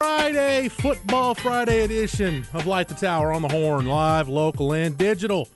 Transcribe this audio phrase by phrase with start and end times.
[0.00, 5.48] Friday, Football Friday edition of Light the Tower on the Horn, live, local, and digital.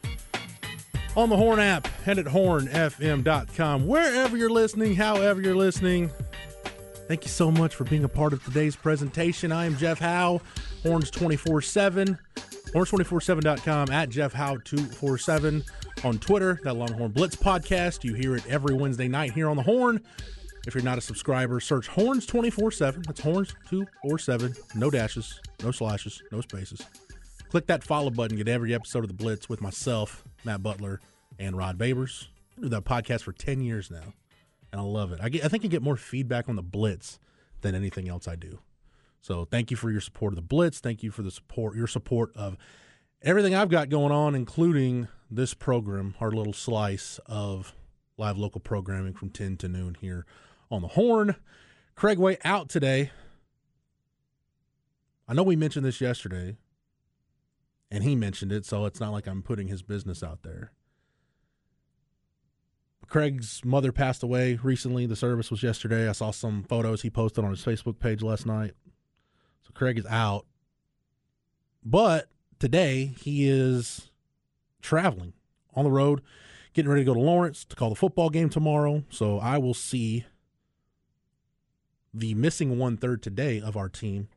[1.17, 3.87] On the Horn app and at hornfm.com.
[3.87, 6.11] Wherever you're listening, however you're listening,
[7.07, 9.53] thank you so much for being a part of today's presentation.
[9.53, 10.41] I am Jeff Howe,
[10.83, 12.19] Horns 24 7,
[12.75, 15.63] horns247.com, at Jeff Howe 247
[16.03, 18.03] on Twitter, that Longhorn Blitz podcast.
[18.03, 20.01] You hear it every Wednesday night here on the Horn.
[20.67, 23.03] If you're not a subscriber, search Horns 24 7.
[23.03, 24.55] That's Horns 2 or 7.
[24.77, 26.87] No dashes, no slashes, no spaces.
[27.51, 31.01] Click that follow button, get every episode of The Blitz with myself, Matt Butler,
[31.39, 32.29] and Rod Babers.
[32.57, 34.15] I do that podcast for 10 years now,
[34.71, 35.19] and I love it.
[35.21, 37.19] I, get, I think I get more feedback on The Blitz
[37.63, 38.61] than anything else I do.
[39.21, 40.79] So thank you for your support of The Blitz.
[40.79, 42.57] Thank you for the support, your support of
[43.21, 47.75] everything I've got going on, including this program, our little slice of
[48.17, 50.25] live local programming from 10 to noon here
[50.73, 51.37] on the Horn.
[51.95, 53.11] Craig Way out today.
[55.29, 56.57] I know we mentioned this yesterday,
[57.91, 60.73] and he mentioned it, so it's not like I'm putting his business out there.
[63.07, 65.05] Craig's mother passed away recently.
[65.05, 66.09] The service was yesterday.
[66.09, 68.73] I saw some photos he posted on his Facebook page last night.
[69.63, 70.47] So Craig is out.
[71.85, 74.11] But today he is
[74.81, 75.35] traveling
[75.75, 76.23] on the road,
[76.73, 79.05] getting ready to go to Lawrence to call the football game tomorrow.
[79.11, 80.25] So I will see
[82.15, 84.29] the missing one third today of our team.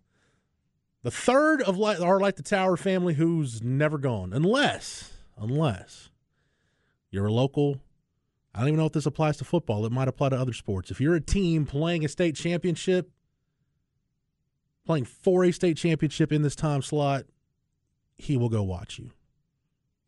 [1.04, 6.10] The third of Light, our Light the Tower family who's never gone, unless, unless
[7.12, 7.80] you're a local.
[8.54, 9.86] I don't even know if this applies to football.
[9.86, 10.90] It might apply to other sports.
[10.90, 13.12] If you're a team playing a state championship,
[14.86, 17.26] playing for a state championship in this time slot,
[18.18, 19.12] he will go watch you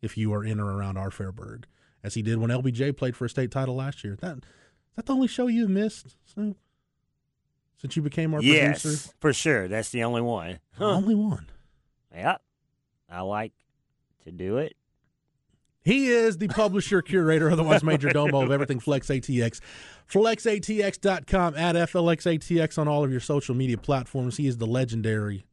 [0.00, 1.66] if you are in or around our Fairburg,
[2.02, 4.16] as he did when LBJ played for a state title last year.
[4.16, 4.42] That is
[4.96, 6.56] that the only show you missed, Snoop?
[7.80, 9.68] Since you became our yes, producer, for sure.
[9.68, 10.58] That's the only one.
[10.80, 11.46] only one.
[12.12, 12.36] Yeah,
[13.08, 13.52] I like
[14.24, 14.74] to do it.
[15.82, 19.60] He is the publisher, curator, otherwise major domo of everything Flex ATX.
[20.10, 24.36] FlexATX.com at FLXATX on all of your social media platforms.
[24.36, 25.46] He is the legendary,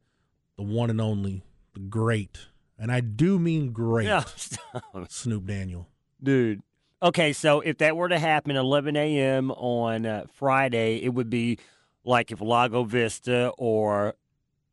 [0.58, 1.44] the one and only,
[1.74, 2.40] the great,
[2.78, 4.24] and I do mean great, No.
[5.10, 5.88] Snoop Daniel.
[6.22, 6.62] dude.
[7.04, 9.52] Okay, so if that were to happen 11 a.m.
[9.52, 11.60] on uh, Friday, it would be
[12.06, 14.16] like if Lago Vista or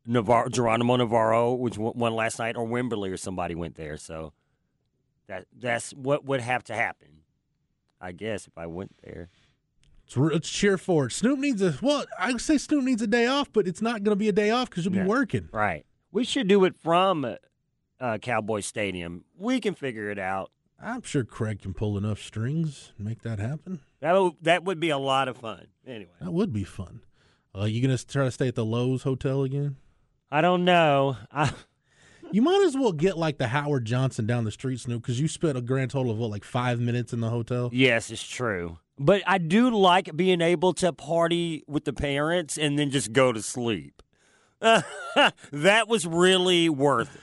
[0.05, 3.97] Navarro, Geronimo Navarro, which won last night, or Wimberley or somebody went there.
[3.97, 4.33] So
[5.27, 7.21] that that's what would have to happen,
[7.99, 9.29] I guess, if I went there.
[10.05, 11.11] Let's, let's cheer for it.
[11.13, 12.05] Snoop needs a well.
[12.19, 14.49] I say Snoop needs a day off, but it's not going to be a day
[14.49, 15.49] off because you'll be working.
[15.51, 15.85] Right.
[16.11, 17.37] We should do it from
[17.99, 19.23] uh, Cowboy Stadium.
[19.37, 20.51] We can figure it out.
[20.79, 23.79] I'm sure Craig can pull enough strings and make that happen.
[24.01, 25.67] That would, that would be a lot of fun.
[25.87, 26.99] Anyway, That would be fun.
[27.57, 29.75] Uh, you gonna try to stay at the Loews Hotel again?
[30.31, 31.17] I don't know.
[31.31, 31.51] I,
[32.31, 35.27] You might as well get like the Howard Johnson down the street, Snoop, because you
[35.27, 37.69] spent a grand total of what, like five minutes in the hotel.
[37.71, 38.79] yes, it's true.
[38.97, 43.31] But I do like being able to party with the parents and then just go
[43.31, 44.01] to sleep.
[44.59, 47.17] that was really worth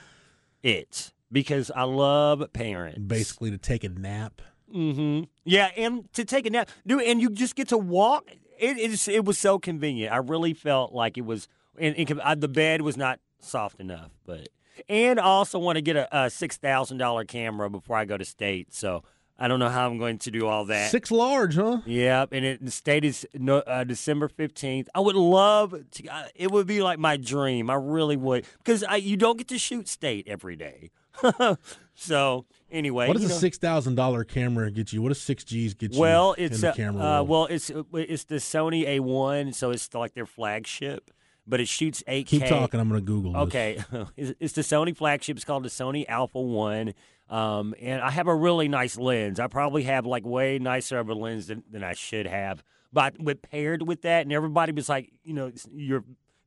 [0.62, 2.98] it because I love parents.
[2.98, 4.42] Basically, to take a nap.
[4.74, 5.24] Mm-hmm.
[5.44, 8.28] Yeah, and to take a nap, dude, and you just get to walk.
[8.60, 9.08] It.
[9.08, 10.12] It was so convenient.
[10.12, 11.48] I really felt like it was.
[11.78, 14.48] And, and uh, the bed was not soft enough, but
[14.88, 18.16] and I also want to get a, a six thousand dollar camera before I go
[18.16, 18.74] to state.
[18.74, 19.02] So
[19.38, 20.90] I don't know how I'm going to do all that.
[20.90, 21.78] Six large, huh?
[21.86, 24.88] Yeah, and it, the state is no, uh, December fifteenth.
[24.94, 26.08] I would love to.
[26.08, 27.70] Uh, it would be like my dream.
[27.70, 30.90] I really would because you don't get to shoot state every day.
[31.94, 35.02] so anyway, What does a know- six thousand dollar camera get you?
[35.02, 36.00] What does six Gs get you?
[36.00, 40.14] well, in it's the uh, uh, well, it's it's the Sony A1, so it's like
[40.14, 41.10] their flagship,
[41.46, 42.26] but it shoots 8K.
[42.26, 42.80] keep talking.
[42.80, 43.32] I'm going to Google.
[43.32, 43.42] This.
[43.42, 43.84] Okay,
[44.16, 45.36] it's, it's the Sony flagship.
[45.36, 46.94] It's called the Sony Alpha One,
[47.28, 49.38] um, and I have a really nice lens.
[49.40, 52.62] I probably have like way nicer of a lens than, than I should have.
[52.92, 56.02] But with paired with that, and everybody was like, you know, your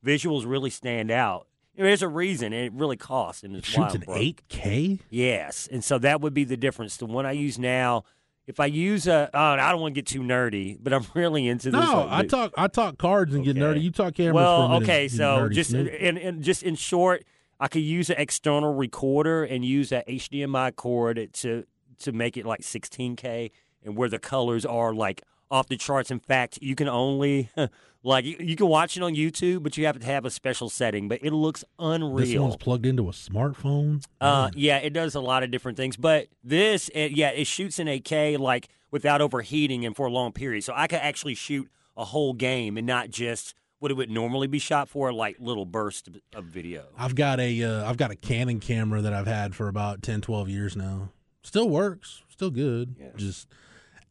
[0.06, 1.48] visuals really stand out.
[1.76, 3.44] There's a reason, and it really costs.
[3.44, 5.00] And it's Shoots an eight K.
[5.10, 6.98] Yes, and so that would be the difference.
[6.98, 8.04] The one I use now
[8.46, 11.48] if I use a, oh, I don't want to get too nerdy, but I'm really
[11.48, 11.80] into this.
[11.80, 13.82] No, I talk I talk cards and get nerdy.
[13.82, 14.34] You talk cameras.
[14.34, 17.24] for a Well, okay, so nerdy just in, in just in short,
[17.60, 21.66] I could use an external recorder and use that HDMI cord to
[22.00, 23.52] to make it like 16k,
[23.84, 25.22] and where the colors are like
[25.54, 26.10] off the charts.
[26.10, 27.50] In fact, you can only
[28.04, 30.68] like you, you can watch it on YouTube, but you have to have a special
[30.70, 31.08] setting.
[31.08, 32.18] But it looks unreal.
[32.18, 34.04] this one's plugged into a smartphone.
[34.20, 37.78] Uh, yeah, it does a lot of different things, but this, it, yeah, it shoots
[37.78, 40.64] in 8K like without overheating and for a long period.
[40.64, 44.48] So I could actually shoot a whole game and not just what it would normally
[44.48, 46.86] be shot for, like little bursts of- video.
[46.98, 50.22] I've got a uh, I've got a Canon camera that I've had for about 10,
[50.22, 51.12] 12 years now.
[51.44, 52.96] Still works, still good.
[53.18, 53.48] Just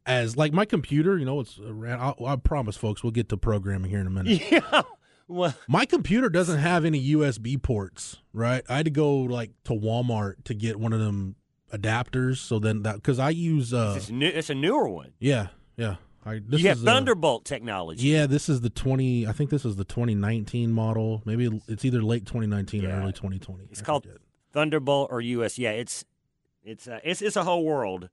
[0.06, 1.58] as like my computer, you know, it's.
[1.60, 4.42] I, I promise, folks, we'll get to programming here in a minute.
[4.50, 4.82] Yeah.
[5.28, 8.62] Well, My computer doesn't have any USB ports, right?
[8.68, 11.36] I had to go like to Walmart to get one of them
[11.72, 12.38] adapters.
[12.38, 15.12] So then that because I use uh it's, new, it's a newer one.
[15.20, 15.46] yeah
[15.76, 15.96] yeah
[16.26, 18.08] I this you have is, uh, Thunderbolt technology.
[18.08, 19.26] yeah, this is the twenty.
[19.26, 21.22] I think this is the twenty nineteen model.
[21.24, 23.64] Maybe it's either late twenty nineteen or early twenty twenty.
[23.70, 24.06] It's called
[24.52, 25.58] Thunderbolt or US.
[25.58, 26.04] Yeah, it's
[26.62, 28.10] it's uh, it's it's a whole world.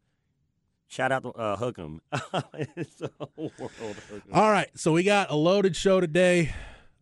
[0.90, 2.00] Shout out to uh, Hook'em.
[2.76, 3.72] it's a whole world.
[4.12, 4.34] Hook'em.
[4.34, 6.54] All right, so we got a loaded show today.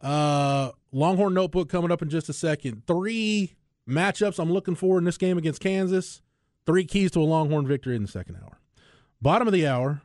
[0.01, 2.83] Uh Longhorn Notebook coming up in just a second.
[2.85, 3.55] Three
[3.89, 6.21] matchups I'm looking for in this game against Kansas.
[6.65, 8.59] Three keys to a Longhorn victory in the second hour.
[9.21, 10.01] Bottom of the hour,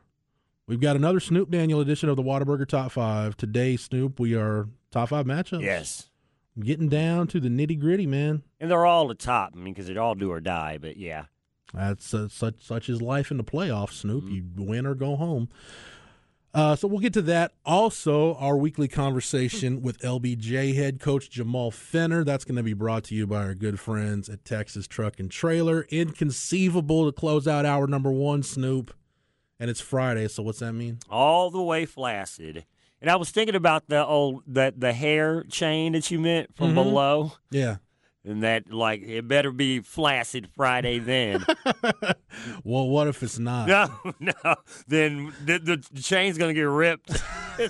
[0.65, 3.37] we've got another Snoop Daniel edition of the Whataburger Top Five.
[3.37, 5.61] Today, Snoop, we are top five matchups.
[5.61, 6.09] Yes.
[6.59, 8.43] getting down to the nitty gritty, man.
[8.59, 9.51] And they're all the top.
[9.55, 10.77] I mean, because they all do or die.
[10.81, 11.25] But yeah,
[11.73, 14.25] That's uh, such such is life in the playoffs, Snoop.
[14.29, 15.49] You win or go home.
[16.53, 17.51] Uh, so we'll get to that.
[17.65, 22.23] Also, our weekly conversation with LBJ head coach Jamal Fenner.
[22.23, 25.31] That's going to be brought to you by our good friends at Texas Truck and
[25.31, 25.87] Trailer.
[25.89, 28.93] Inconceivable to close out hour number one, Snoop.
[29.59, 30.99] And it's Friday, so what's that mean?
[31.09, 32.65] all the way flaccid.
[33.01, 36.71] And I was thinking about the old that the hair chain that you meant from
[36.71, 36.75] Mhm.
[36.75, 37.77] below, Yeah.
[38.25, 41.45] And that like it better be flaccid Friday then.
[42.63, 43.67] Well, what if it's not?
[43.67, 44.55] no, no,
[44.87, 47.11] then the, the chain's gonna get ripped.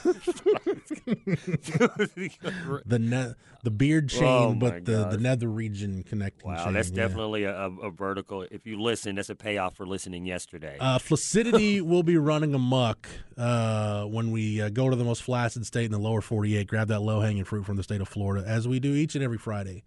[2.85, 3.33] The ne-
[3.63, 6.73] the beard chain, Oh, but the, the nether region connecting wow, chain.
[6.73, 6.95] that's yeah.
[6.95, 8.41] definitely a, a, a vertical.
[8.43, 10.77] If you listen, that's a payoff for listening yesterday.
[10.79, 13.07] Uh, flaccidity will be running amok
[13.37, 16.67] uh, when we uh, go to the most flaccid state in the lower 48.
[16.67, 19.23] Grab that low hanging fruit from the state of Florida, as we do each and
[19.23, 19.83] every Friday.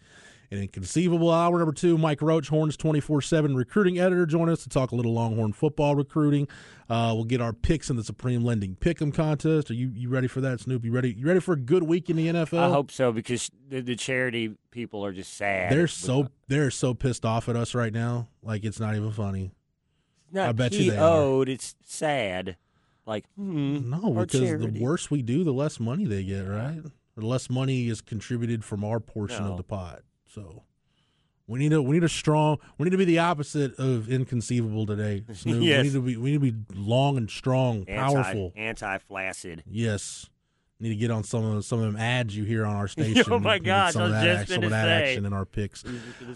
[0.51, 4.69] And inconceivable hour number two, Mike Roach, Horns 24 7 recruiting editor, join us to
[4.69, 6.47] talk a little Longhorn football recruiting.
[6.89, 9.71] Uh, we'll get our picks in the Supreme Lending Pick'em contest.
[9.71, 10.85] Are you, you ready for that, Snoop?
[10.85, 11.13] You ready?
[11.13, 12.59] You ready for a good week in the NFL?
[12.61, 15.73] I hope so because the, the charity people are just sad.
[15.73, 18.29] they're so they're so pissed off at us right now.
[18.43, 19.51] Like it's not even funny.
[20.31, 21.43] not I bet you they are.
[21.49, 22.57] It's sad.
[23.05, 26.79] Like hmm, No, because the worse we do, the less money they get, right?
[27.17, 29.53] Or the less money is contributed from our portion No.
[29.53, 30.03] of the pot.
[30.37, 30.65] So
[31.47, 34.85] we need a we need a strong we need to be the opposite of inconceivable
[34.85, 35.25] today.
[35.33, 35.63] Snoop.
[35.63, 35.79] Yes.
[35.79, 38.53] We need to be we need to be long and strong, powerful.
[38.55, 39.63] anti anti flaccid.
[39.67, 40.29] Yes.
[40.79, 43.25] Need to get on some of some of them ads you hear on our station.
[43.31, 43.95] Oh, my God!
[43.95, 45.11] some I of was that, just act- some of that say.
[45.11, 45.83] action in our picks.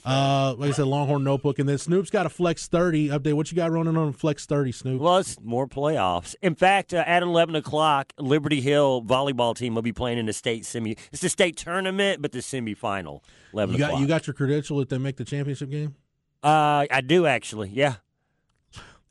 [0.05, 3.35] Uh, like I said, Longhorn Notebook, and then Snoop's got a Flex thirty update.
[3.35, 4.99] What you got running on Flex thirty, Snoop?
[4.99, 6.35] Plus, more playoffs.
[6.41, 10.33] In fact, uh, at 11 o'clock, Liberty Hill volleyball team will be playing in the
[10.33, 10.97] state semi.
[11.13, 13.21] It's the state tournament, but the semifinal.
[13.53, 14.01] 11 you got o'clock.
[14.01, 15.95] you got your credential if they make the championship game.
[16.43, 17.69] Uh, I do actually.
[17.69, 17.97] Yeah.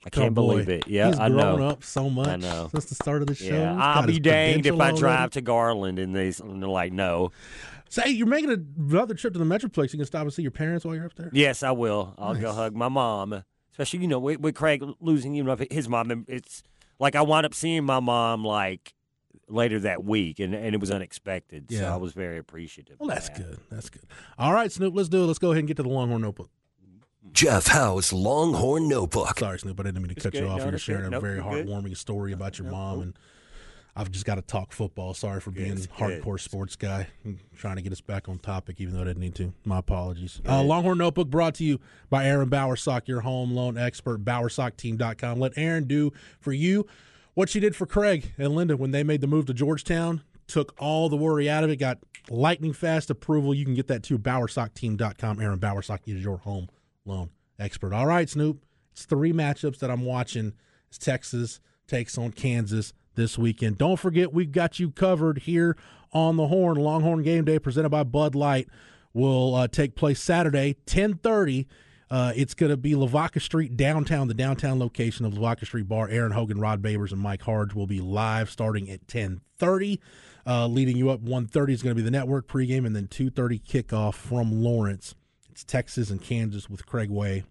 [0.06, 0.88] I oh, can't Oh, believe it.
[0.88, 1.68] Yeah, He's I grown know.
[1.68, 2.70] up so much I know.
[2.72, 3.54] since the start of the show.
[3.54, 5.30] Yeah, I'll be danged if I drive already.
[5.32, 7.32] to Garland and, they, and they're like, no.
[7.90, 9.92] Say you're making another trip to the Metroplex.
[9.94, 11.30] You can stop and see your parents while you're up there.
[11.34, 12.14] Yes, I will.
[12.20, 15.90] I'll go hug my mom, especially you know with, with Craig losing you know his
[15.90, 16.12] mom.
[16.12, 16.62] and It's
[17.00, 18.94] like I wound up seeing my mom like
[19.48, 21.72] later that week, and, and it was unexpected.
[21.72, 21.94] So Yeah.
[21.94, 22.98] I was very appreciative.
[23.00, 23.38] Well, that's that.
[23.38, 23.60] good.
[23.72, 24.04] That's good.
[24.38, 25.26] All right, Snoop, let's do it.
[25.26, 26.52] Let's go ahead and get to the Longhorn Notebook.
[27.32, 29.40] Jeff Howe's Longhorn Notebook.
[29.40, 30.60] Sorry, Snoop, I didn't mean to It's cut you off.
[30.60, 31.08] No, You're sharing good.
[31.08, 31.68] a Nope, very you're good.
[31.68, 33.14] heartwarming story about your Nope, mom, and
[33.96, 35.14] I've just got to talk football.
[35.14, 36.24] Sorry for being It's a good.
[36.24, 37.08] hardcore sports guy.
[37.26, 39.54] I'm trying to get us back on topic, even though I didn't need to.
[39.66, 40.42] My apologies.
[40.48, 45.40] Uh, Longhorn Notebook brought to you by Aaron Bowersock, your home loan expert, bowersockteam.com.
[45.40, 46.88] Let Aaron do for you
[47.34, 50.24] what she did for Craig and Linda when they made the move to Georgetown.
[50.48, 52.00] Took all the worry out of it, got
[52.30, 53.54] lightning fast approval.
[53.54, 54.18] You can get that too.
[54.18, 55.40] Bowersockteam.com.
[55.42, 56.70] Aaron Bowersock is your home
[57.10, 57.94] loan expert.
[57.94, 58.64] All right, Snoop.
[58.92, 60.54] It's three matchups that I'm watching.
[60.88, 63.78] It's Texas takes on Kansas this weekend.
[63.78, 65.76] Don't forget, we've got you covered here
[66.14, 66.78] on the Horn.
[66.78, 68.68] Longhorn Game Day presented by Bud Light
[69.14, 71.68] will uh, take place Saturday, 1030.
[72.12, 76.10] Uh, it's going to be Lavaca Street downtown, the downtown location of Lavaca Street Bar.
[76.10, 80.00] Aaron Hogan, Rod Babers, and Mike Harge will be live starting at 1030.
[80.48, 83.62] Uh, leading you up 1.30 is going to be the network pregame, and then 2.30
[83.62, 85.14] kickoff from Lawrence.
[85.60, 87.44] It's Texas and Kansas with Craig Way,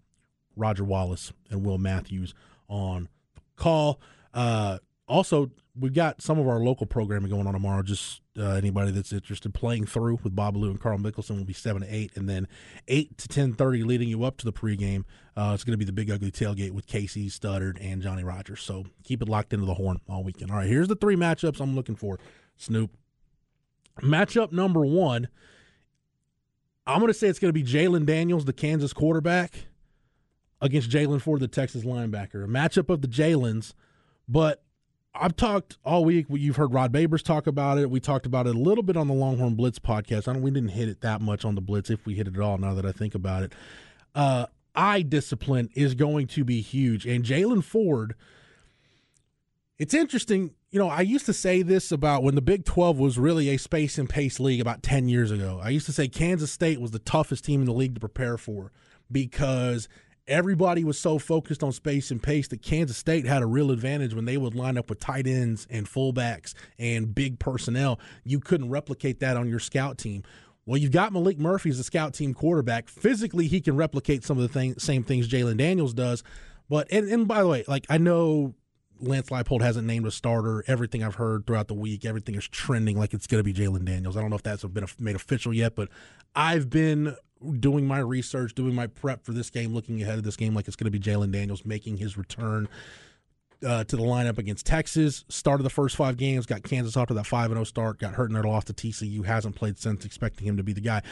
[0.57, 2.33] Roger Wallace, and Will Matthews
[2.67, 4.01] on the call.
[4.33, 7.83] Uh, also, we've got some of our local programming going on tomorrow.
[7.83, 11.53] Just uh, anybody that's interested playing through with Bob Lou and Carl Mickelson will be
[11.53, 12.49] seven to eight, and then
[12.87, 15.05] eight to ten thirty, leading you up to the pregame.
[15.37, 18.63] Uh, it's going to be the big ugly tailgate with Kasey Studdard and Johnny Rogers.
[18.63, 20.51] So keep it locked into the horn all weekend.
[20.51, 22.19] All right, here's the three matchups I'm looking for.
[22.57, 22.91] Snoop.
[24.01, 25.29] Matchup number one.
[26.89, 29.67] I'm going to say it's going to be Jalon Daniels, the Kansas quarterback,
[30.63, 32.43] against Jaylan Ford, the Texas linebacker.
[32.43, 33.75] A matchup of the Jalen's,
[34.27, 34.63] but
[35.15, 36.27] I've talked all week.
[36.31, 37.91] You've heard Rod Babers talk about it.
[37.91, 40.29] We talked about it a little bit on the Longhorn Blitz podcast.
[40.29, 40.41] I don't.
[40.41, 42.57] We didn't hit it that much on the Blitz, if we hit it at all.
[42.57, 43.53] Now that I think about it,
[44.15, 48.15] uh, eye discipline is going to be huge, and Jaylan Ford.
[49.79, 50.55] It's interesting.
[50.71, 53.57] You know, I used to say this about when the Big 12 was really a
[53.57, 55.61] space and pace league about 10 years ago.
[55.63, 58.37] I used to say Kansas State was the toughest team in the league to prepare
[58.37, 58.73] for
[59.11, 59.89] because
[60.27, 64.15] everybody was so focused on space and pace that Kansas State had a real advantage
[64.15, 67.99] when they would line up with tight ends and fullbacks and big personnel.
[68.25, 70.25] You couldn't replicate that on your scout team.
[70.67, 72.89] Well, you've got Maalik Murphy as a scout team quarterback.
[72.89, 76.23] Physically, he can replicate some of the thing, same things Jalon Daniels does.
[76.69, 78.55] But and, and by the way, like I know
[79.01, 80.65] Lance Leipold hasn't named a starter.
[80.67, 83.85] Everything I've heard throughout the week, everything is trending like it's going to be Jalon
[83.85, 84.17] Daniels.
[84.17, 85.89] I don't know if that's been made official yet, but
[86.35, 87.17] I've been
[87.61, 90.67] doing my research, doing my prep for this game, looking ahead of this game like
[90.67, 92.69] it's going to be Jalon Daniels making his return
[93.65, 95.25] uh, to the lineup against Texas.
[95.29, 98.31] Started the first five games, got Kansas off to that 5 0 start, got hurt
[98.31, 101.03] in their loss to TCU, hasn't played since, expecting him to be the guy.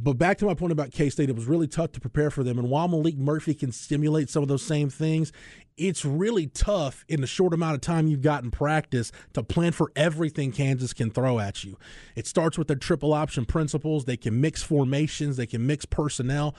[0.00, 2.44] But back to my point about K State, it was really tough to prepare for
[2.44, 2.56] them.
[2.56, 5.32] And while Maalik Murphy can stimulate some of those same things,
[5.76, 9.72] it's really tough in the short amount of time you've got in practice to plan
[9.72, 11.76] for everything Kansas can throw at you.
[12.14, 14.04] It starts with their triple option principles.
[14.04, 16.54] They can mix formations, they can mix personnel.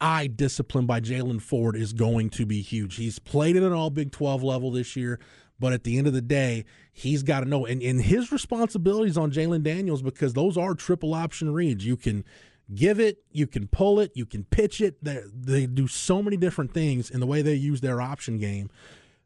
[0.00, 2.96] Eye discipline by Jaylan Ford is going to be huge.
[2.96, 5.20] He's played at an all Big 12 level this year,
[5.60, 7.66] but at the end of the day, he's got to know.
[7.66, 11.84] And, and his responsibilities on Jalon Daniels because those are triple option reads.
[11.84, 12.24] You can
[12.74, 15.02] give it, you can pull it, you can pitch it.
[15.02, 18.70] They, they do so many different things in the way they use their option game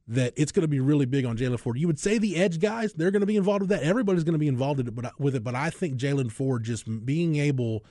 [0.06, 1.78] that it's going to be really big on Jaylan Ford.
[1.78, 3.82] You would say the edge guys, they're going to be involved with that.
[3.82, 6.62] Everybody's going to be involved with it, but, with it, but I think Jaylan Ford
[6.62, 7.84] just being able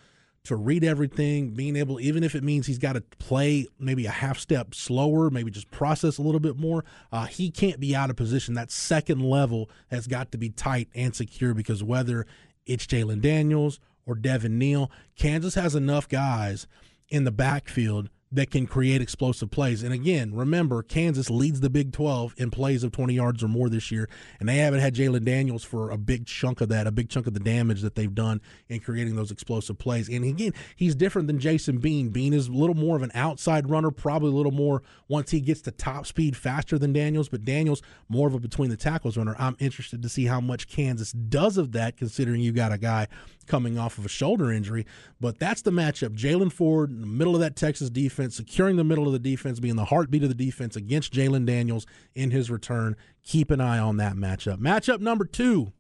[0.43, 4.11] to read everything, being able, even if it means he's got to play maybe a
[4.11, 8.09] half step slower, maybe just process a little bit more, uh, he can't be out
[8.09, 8.53] of position.
[8.53, 12.25] That second level has got to be tight and secure because whether
[12.65, 14.91] it's Jalon Daniels or Devin Neal.
[15.15, 16.67] Kansas has enough guys
[17.09, 19.83] in the backfield that can create explosive plays.
[19.83, 23.69] And again, remember, Kansas leads the Big 12 in plays of 20 yards or more
[23.69, 26.91] this year, and they haven't had Jalon Daniels for a big chunk of that, a
[26.91, 30.09] big chunk of the damage that they've done in creating those explosive plays.
[30.09, 32.09] And again, he's different than Jason Bean.
[32.09, 35.39] Bean is a little more of an outside runner, probably a little more once he
[35.39, 39.15] gets to top speed faster than Daniels, but Daniels more of a between the tackles
[39.15, 39.35] runner.
[39.37, 43.07] I'm interested to see how much Kansas does of that, considering you got a guy
[43.47, 44.85] coming off of a shoulder injury.
[45.19, 46.17] But that's the matchup.
[46.17, 49.59] Jaylan Ford in the middle of that Texas defense, securing the middle of the defense,
[49.59, 51.85] being the heartbeat of the defense against Jalon Daniels
[52.15, 52.95] in his return.
[53.23, 54.57] Keep an eye on that matchup.
[54.57, 55.73] Matchup number two.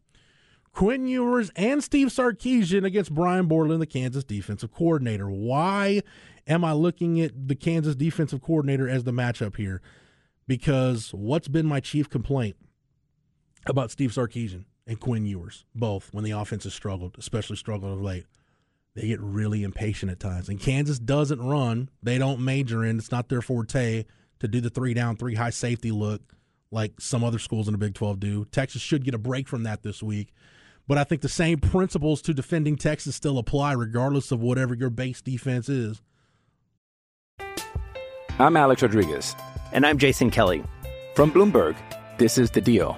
[0.73, 5.29] Quinn Ewers and Steve Sarkisian against Brian Borland, the Kansas defensive coordinator.
[5.29, 6.01] Why
[6.47, 9.81] am I looking at the Kansas defensive coordinator as the matchup here?
[10.47, 12.55] Because what's been my chief complaint
[13.67, 14.65] about Steve Sarkisian?
[14.85, 18.25] And Quinn Ewers, both when the offense has struggled, especially struggled of late.
[18.95, 20.49] They get really impatient at times.
[20.49, 21.89] And Kansas doesn't run.
[22.03, 22.99] They don't major in.
[22.99, 24.05] It's not their forte
[24.39, 26.21] to do the three down, three high safety look
[26.69, 28.45] like some other schools in the Big 12 do.
[28.45, 30.33] Texas should get a break from that this week.
[30.87, 34.89] But I think the same principles to defending Texas still apply regardless of whatever your
[34.89, 36.01] base defense is.
[38.39, 39.35] I'm Alex Rodriguez.
[39.71, 40.63] And I'm Jason Kelly.
[41.15, 41.75] From Bloomberg,
[42.17, 42.97] this is The Deal.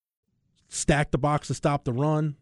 [0.71, 2.35] stack the box to stop the run,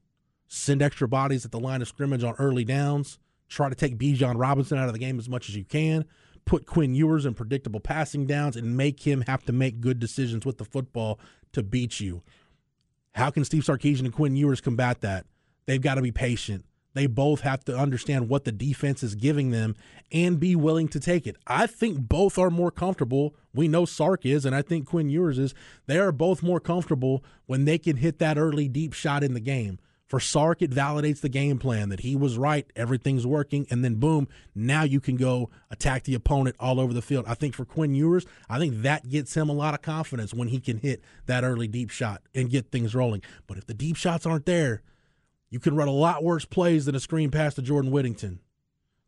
[0.48, 3.20] send extra bodies at the line of scrimmage on early downs,
[3.50, 6.06] try to take Bijan Robinson out of the game as much as you can,
[6.46, 10.46] put Quinn Ewers in predictable passing downs, and make him have to make good decisions
[10.46, 11.20] with the football
[11.54, 12.22] to beat you.
[13.14, 15.26] How can Steve Sarkisian and Quinn Ewers combat that?
[15.66, 16.66] They've got to be patient.
[16.94, 19.76] They both have to understand what the defense is giving them
[20.12, 21.38] and be willing to take it.
[21.46, 23.36] I think both are more comfortable.
[23.54, 25.54] We know Sark is, and I think Quinn Ewers is.
[25.86, 29.40] They are both more comfortable when they can hit that early deep shot in the
[29.40, 29.80] game.
[30.10, 33.96] For Sark, it validates the game plan that he was right, everything's working, and then
[33.96, 37.26] boom, now you can go attack the opponent all over the field.
[37.28, 40.48] I think for Quinn Ewers, I think that gets him a lot of confidence when
[40.48, 43.22] he can hit that early deep shot and get things rolling.
[43.46, 44.82] But if the deep shots aren't there,
[45.50, 48.40] you can run a lot worse plays than a screen pass to Jordan Whittington.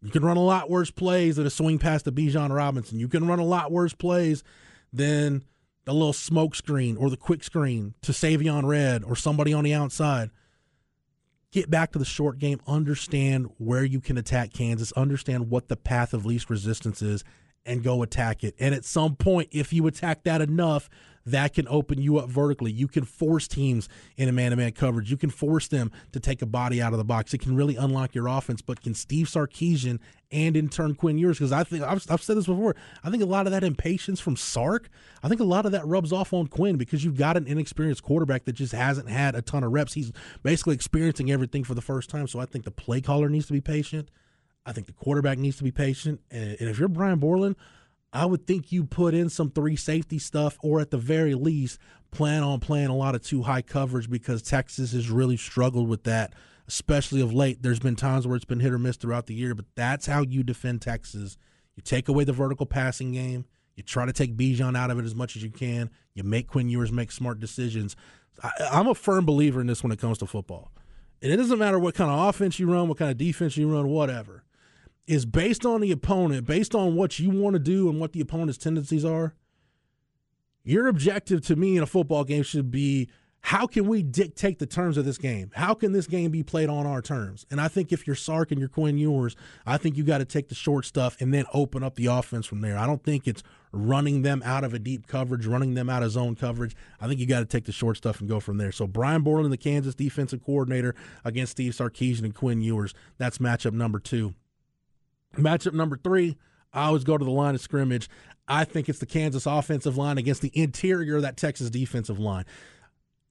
[0.01, 2.99] You can run a lot worse plays than a swing pass to Bijan Robinson.
[2.99, 4.43] You can run a lot worse plays
[4.91, 5.43] than
[5.85, 9.73] the little smoke screen or the quick screen to Savion Red or somebody on the
[9.73, 10.31] outside.
[11.51, 12.61] Get back to the short game.
[12.65, 14.91] Understand where you can attack Kansas.
[14.93, 17.23] Understand what the path of least resistance is
[17.65, 18.55] and go attack it.
[18.59, 20.89] And at some point, if you attack that enough,
[21.25, 22.71] that can open you up vertically.
[22.71, 23.87] You can force teams
[24.17, 25.11] in a man to man coverage.
[25.11, 27.33] You can force them to take a body out of the box.
[27.33, 28.61] It can really unlock your offense.
[28.61, 29.99] But can Steve Sarkisian
[30.31, 33.21] and in turn Quinn Ewers, because I think I've, I've, said this before, I think
[33.21, 34.89] a lot of that impatience from Sark,
[35.21, 38.01] I think a lot of that rubs off on Quinn because you've got an inexperienced
[38.01, 39.93] quarterback that just hasn't had a ton of reps.
[39.93, 42.27] He's basically experiencing everything for the first time.
[42.27, 44.09] So I think the play caller needs to be patient.
[44.65, 46.21] I think the quarterback needs to be patient.
[46.29, 47.55] And, if you're Brian Borland,
[48.13, 51.79] I would think you put in some three safety stuff, or at the very least,
[52.11, 56.03] plan on playing a lot of two high coverage because Texas has really struggled with
[56.03, 56.33] that,
[56.67, 57.63] especially of late.
[57.63, 60.21] There's been times where it's been hit or miss throughout the year, but that's how
[60.21, 61.37] you defend Texas.
[61.75, 63.45] You take away the vertical passing game.
[63.75, 65.89] You try to take Bijan out of it as much as you can.
[66.13, 67.95] You make Quinn Ewers make smart decisions.
[68.43, 70.71] I, I'm a firm believer in this when it comes to football.
[71.21, 73.73] And it doesn't matter what kind of offense you run, what kind of defense you
[73.73, 74.43] run, whatever
[75.07, 78.21] is based on the opponent, based on what you want to do and what the
[78.21, 79.35] opponent's tendencies are.
[80.63, 83.09] Your objective to me in a football game should be
[83.43, 85.49] how can we dictate the terms of this game?
[85.55, 87.45] How can this game be played on our terms?
[87.49, 89.35] And I think if you're Sark and you're Quinn Ewers,
[89.65, 92.45] I think you got to take the short stuff and then open up the offense
[92.45, 92.77] from there.
[92.77, 96.11] I don't think it's running them out of a deep coverage, running them out of
[96.11, 96.75] zone coverage.
[96.99, 98.71] I think you got to take the short stuff and go from there.
[98.71, 100.93] So Brian Borland, the Kansas defensive coordinator,
[101.25, 102.93] against Steve Sarkisian and Quinn Ewers.
[103.17, 104.35] That's matchup number two.
[105.35, 106.37] Matchup number three,
[106.73, 108.09] I always go to the line of scrimmage.
[108.47, 112.45] I think it's the Kansas offensive line against the interior of that Texas defensive line.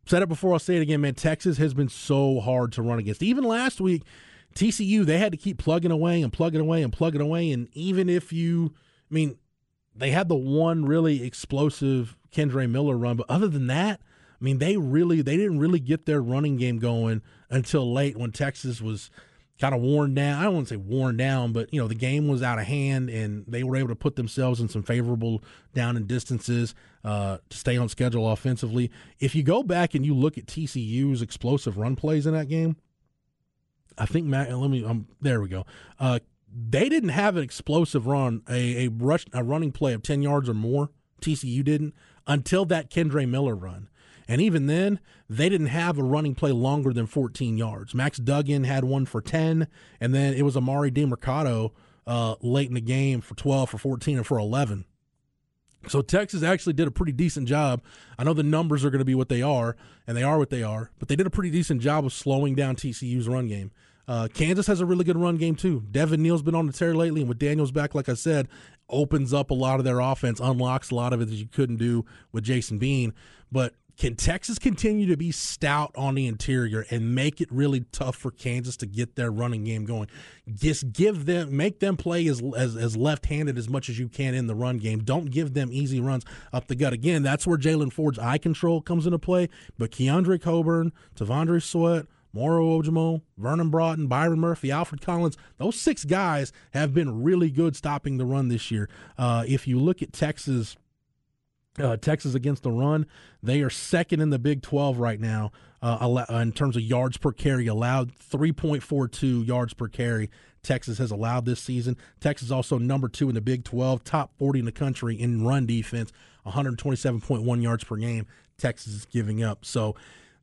[0.07, 1.15] Said it before, I'll say it again, man.
[1.15, 3.23] Texas has been so hard to run against.
[3.23, 4.03] Even last week,
[4.55, 7.53] TCU, they had to keep plugging away and plugging away and plugging away.
[7.53, 8.73] And even if you,
[9.11, 9.37] I mean,
[9.95, 14.01] they had the one really explosive Kendre Miller run, but other than that,
[14.41, 18.33] I mean, they really they didn't really get their running game going until late when
[18.33, 19.11] Texas was
[19.61, 20.41] kind of worn down.
[20.41, 22.67] I don't want to say worn down, but you know the game was out of
[22.67, 25.45] hand, and they were able to put themselves in some favorable
[25.75, 28.91] down and distances uh, to stay on schedule offensively.
[29.21, 32.77] If you go back and you look at TCU's explosive run plays in that game,
[33.99, 34.51] I think Matt.
[34.57, 34.85] Let me.
[34.85, 35.67] Um, there we go.
[35.99, 36.21] Uh,
[36.53, 40.49] they didn't have an explosive run, a a rush, a running play of ten yards
[40.49, 40.91] or more.
[41.21, 41.95] TCU didn't
[42.27, 43.90] until that Kendre Miller run.
[44.31, 47.97] And even then, they didn't have a running play longer than 14 yards.
[47.97, 49.67] Max Duggan had one for 10,
[50.01, 51.73] and then it was Emari Demercado
[52.07, 54.85] uh, late in the game for 12, for 14, and for 11.
[55.89, 57.83] So Texas actually did a pretty decent job.
[58.21, 60.51] I know the numbers are going to be what they are, and they are what
[60.51, 63.73] they are, but they did a pretty decent job of slowing down TCU's run game.
[64.07, 65.85] Uh, Kansas has a really good run game too.
[65.91, 68.47] Devin Neal's been on the tear lately, and with Daniels back, like I said,
[68.89, 71.79] opens up a lot of their offense, unlocks a lot of it that you couldn't
[71.79, 73.13] do with Jason Bean.
[73.51, 78.17] But can Texas continue to be stout on the interior and make it really tough
[78.17, 80.09] for Kansas to get their running game going?
[80.51, 84.09] Just give them, make them play as, as, as left handed as much as you
[84.09, 85.01] can in the run game.
[85.01, 86.95] Don't give them easy runs up the gut.
[86.95, 89.51] Again, that's where Jaylan Ford's eye control comes into play.
[89.77, 96.07] But Keondre Coburn, T'Vondre Sweat, Moro Ojomo, Vernon Broughton, Byron Murphy, Alfred Collins, those six
[96.07, 98.89] guys have been really good stopping the run this year.
[99.19, 100.77] Uh, if you look at Texas
[101.79, 103.07] Uh, Texas against the run,
[103.43, 105.53] they are second in the Big 12 right now
[105.83, 110.31] uh, in terms of yards per carry allowed, 3.42 yards per carry.
[110.63, 111.97] Texas has allowed this season.
[112.21, 115.65] Texas also number two in the Big 12, top 40 in the country in run
[115.65, 116.13] defense,
[116.47, 118.27] 127.1 yards per game.
[118.59, 119.65] Texas is giving up.
[119.65, 119.95] So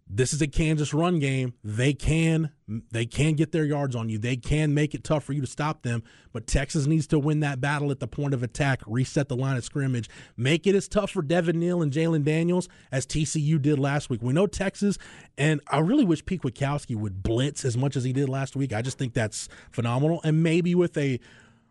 [0.09, 1.53] this is a Kansas run game.
[1.63, 2.51] They can
[2.91, 4.17] they can get their yards on you.
[4.17, 6.03] They can make it tough for you to stop them.
[6.33, 9.57] But Texas needs to win that battle at the point of attack, reset the line
[9.57, 13.79] of scrimmage, make it as tough for Devin Neal and Jalon Daniels as TCU did
[13.79, 14.21] last week.
[14.21, 14.97] We know Texas,
[15.37, 18.73] and I really wish Pete Kwiatkowski would blitz as much as he did last week.
[18.73, 20.21] I just think that's phenomenal.
[20.23, 21.19] And maybe with a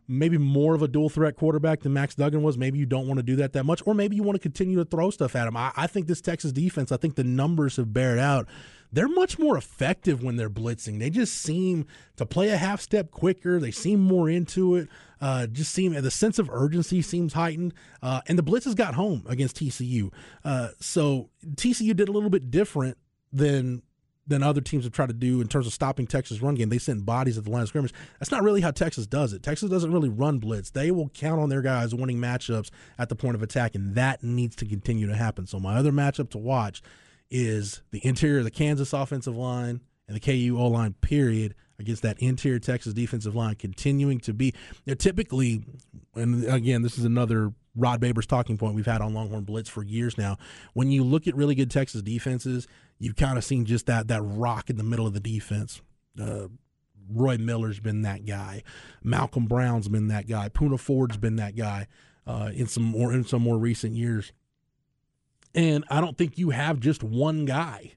[0.08, 2.56] maybe more of a dual threat quarterback than Max Duggan was.
[2.56, 4.76] Maybe you don't want to do that that much, or maybe you want to continue
[4.76, 5.56] to throw stuff at him.
[5.56, 8.46] I, I think this Texas defense, I think the numbers have bared out.
[8.92, 11.00] They're much more effective when they're blitzing.
[11.00, 13.58] They just seem to play a half step quicker.
[13.58, 14.88] They seem more into it.
[15.20, 19.24] Uh, just seem the sense of urgency seems heightened, uh, and the blitzes got home
[19.26, 20.12] against TCU.
[20.44, 22.98] Uh, so TCU did a little bit different
[23.32, 23.82] than
[24.26, 26.68] than other teams have tried to do in terms of stopping Texas run game.
[26.68, 27.94] They send bodies at the line of scrimmage.
[28.18, 29.42] That's not really how Texas does it.
[29.42, 30.70] Texas doesn't really run blitz.
[30.70, 34.24] They will count on their guys winning matchups at the point of attack, and that
[34.24, 35.46] needs to continue to happen.
[35.46, 36.82] So my other matchup to watch
[37.30, 40.94] is the interior of the Kansas offensive line and the KU O line.
[40.94, 44.54] Period against that interior Texas defensive line continuing to be.
[44.84, 45.64] They're typically,
[46.14, 49.82] and again, this is another Rod Babers talking point we've had on Longhorn Blitz for
[49.82, 50.38] years now.
[50.72, 52.66] When you look at really good Texas defenses,
[52.98, 55.80] you've kind of seen just that that rock in the middle of the defense.
[56.20, 56.48] Uh,
[57.08, 58.62] Roy Miller's been that guy.
[59.02, 60.48] Malcolm Brown's been that guy.
[60.48, 61.86] Poona Ford's been that guy
[62.26, 64.32] uh, in some more in some more recent years.
[65.54, 67.92] And I don't think you have just one guy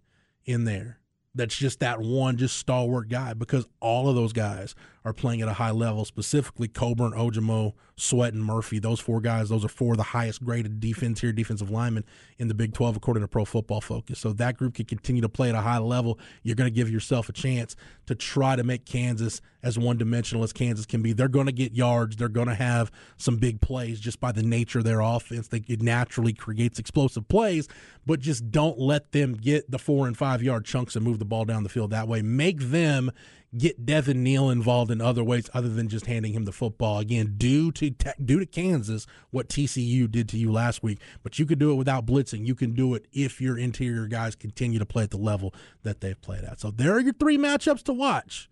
[0.46, 1.00] in there
[1.36, 4.76] that's just that one just stalwart guy because all of those guys
[5.10, 8.80] are playing at a high level, specifically Coburn, Ojomo, Sweat, and Murphy.
[8.80, 12.06] Those four guys, those are four of the highest graded defense here, defensive linemen
[12.38, 14.20] in the Big 12, according to Pro Football Focus.
[14.20, 16.20] So that group can continue to play at a high level.
[16.44, 20.44] You're going to give yourself a chance to try to make Kansas as one dimensional
[20.44, 21.12] as Kansas can be.
[21.12, 22.16] They're going to get yards.
[22.16, 25.48] They're going to have some big plays just by the nature of their offense.
[25.50, 27.68] They, it naturally creates explosive plays,
[28.06, 31.26] but just don't let them get the four and five yard chunks and move the
[31.26, 32.22] ball down the field that way.
[32.22, 33.12] Make them
[33.58, 37.00] get Devin Neal involved in other ways other than just handing him the football.
[37.00, 37.90] Again, due to
[38.24, 41.76] due to Kansas, what TCU did to you last week, but you could do it
[41.76, 42.46] without blitzing.
[42.46, 46.02] You can do it if your interior guys continue to play at the level that
[46.02, 46.60] they've played at.
[46.60, 48.50] So there are your three matchups to watch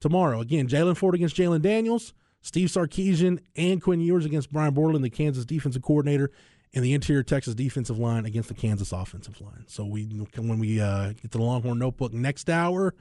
[0.00, 0.40] tomorrow.
[0.40, 5.10] Again, Jaylan Ford against Jalon Daniels, Steve Sarkisian and Quinn Ewers against Brian Borland, the
[5.10, 6.30] Kansas defensive coordinator,
[6.72, 9.64] and the interior Texas defensive line against the Kansas offensive line.
[9.66, 10.04] So we
[10.36, 12.94] when we uh, get to the Longhorn Notebook next hour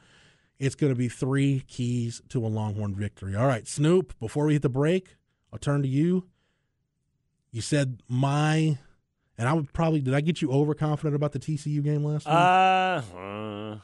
[0.60, 3.36] it's going to be three keys to a Longhorn victory.
[3.36, 5.15] All right, Snoop, before we hit the break,
[5.52, 6.26] I'll turn to you.
[7.52, 8.78] You said my,
[9.38, 12.34] and I would probably, did I get you overconfident about the TCU game last week?
[12.34, 13.78] Uh, uh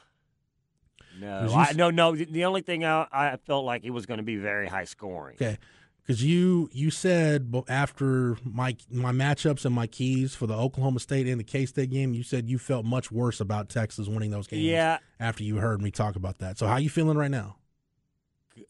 [1.20, 2.16] no, I, no, no.
[2.16, 5.36] The only thing I, I felt like it was going to be very high scoring.
[5.40, 5.58] Okay
[6.02, 11.26] because you you said after my my matchups and my keys for the Oklahoma State
[11.26, 14.46] and the K State game, you said you felt much worse about Texas winning those
[14.46, 14.62] games.
[14.62, 14.98] Yeah.
[15.20, 17.56] After you heard me talk about that, so how you feeling right now?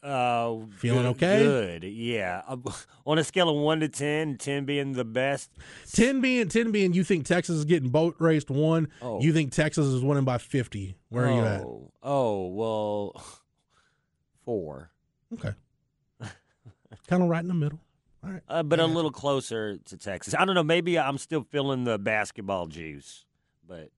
[0.01, 1.43] Uh, feeling good, okay?
[1.43, 2.43] Good, yeah.
[2.47, 2.57] Uh,
[3.07, 5.51] on a scale of one to 10, 10 being the best.
[5.93, 8.89] Ten being ten being you think Texas is getting boat raced one.
[9.01, 9.21] Oh.
[9.21, 10.97] You think Texas is winning by fifty.
[11.09, 11.31] Where oh.
[11.31, 11.65] are you at?
[12.03, 13.25] Oh well,
[14.45, 14.91] four.
[15.33, 15.55] Okay
[17.09, 17.81] kind of right in the middle.
[18.25, 18.43] All right.
[18.49, 18.85] Uh, but yeah.
[18.85, 20.35] a little closer to Texas.
[20.35, 20.63] I don't know.
[20.63, 23.25] Maybe I'm still feeling the basketball juice,
[23.67, 23.91] but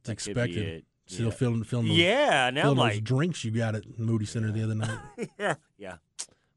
[0.00, 0.58] it's expected.
[0.58, 0.84] It.
[1.06, 1.32] Still yeah.
[1.32, 2.50] feeling feeling those, yeah.
[2.50, 4.98] Now feeling like those drinks you got at Moody Center the other night.
[5.38, 5.94] yeah, yeah,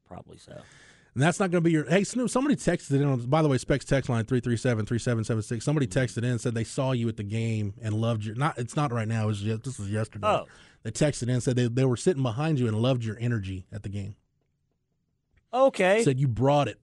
[0.06, 0.52] probably so.
[1.14, 1.84] And that's not going to be your.
[1.84, 3.04] Hey, Snoop, somebody texted in.
[3.04, 5.64] On, by the way, Specs text line 337 3776.
[5.64, 5.98] Somebody mm-hmm.
[5.98, 8.34] texted in and said they saw you at the game and loved your.
[8.34, 9.24] Not, It's not right now.
[9.24, 10.26] It was just, this was yesterday.
[10.26, 10.46] Oh.
[10.82, 13.66] They texted in and said they, they were sitting behind you and loved your energy
[13.72, 14.16] at the game.
[15.54, 16.02] Okay.
[16.02, 16.78] Said you brought it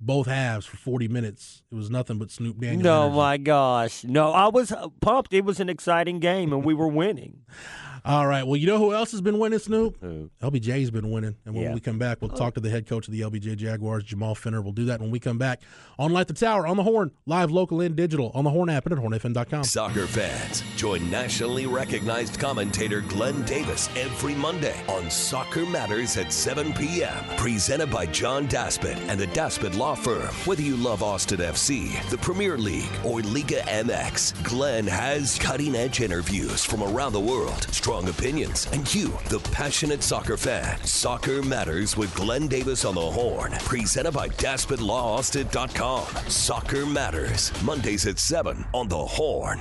[0.00, 1.62] both halves for 40 minutes.
[1.70, 2.82] It was nothing but Snoop Daniels.
[2.82, 3.16] No, energy.
[3.16, 4.04] my gosh.
[4.04, 5.32] No, I was uh, pumped.
[5.32, 7.40] It was an exciting game, and we were winning.
[8.04, 8.46] All right.
[8.46, 9.98] Well, you know who else has been winning, Snoop?
[10.00, 10.30] Who?
[10.42, 11.36] LBJ's been winning.
[11.44, 11.74] And when yeah.
[11.74, 12.36] we come back, we'll oh.
[12.36, 14.62] talk to the head coach of the LBJ Jaguars, Jamal Finner.
[14.62, 15.60] We'll do that when we come back
[15.98, 18.86] on Light the Tower, on the Horn, live, local, and digital, on the Horn app
[18.86, 19.64] and at hornfm.com.
[19.64, 26.72] Soccer fans, join nationally recognized commentator Glenn Davis every Monday on Soccer Matters at 7
[26.72, 27.24] p.m.
[27.36, 30.34] Presented by John Daspit and the Daspit Law law firm.
[30.44, 36.02] Whether you love Austin FC, the Premier League, or Liga MX, Glenn has cutting edge
[36.02, 40.78] interviews from around the world, strong opinions, and you, the passionate soccer fan.
[40.84, 46.06] Soccer Matters with Glenn Davis on the Horn, presented by DaspitLawAustin.com.
[46.28, 49.60] Soccer Matters, Mondays at 7 on the Horn.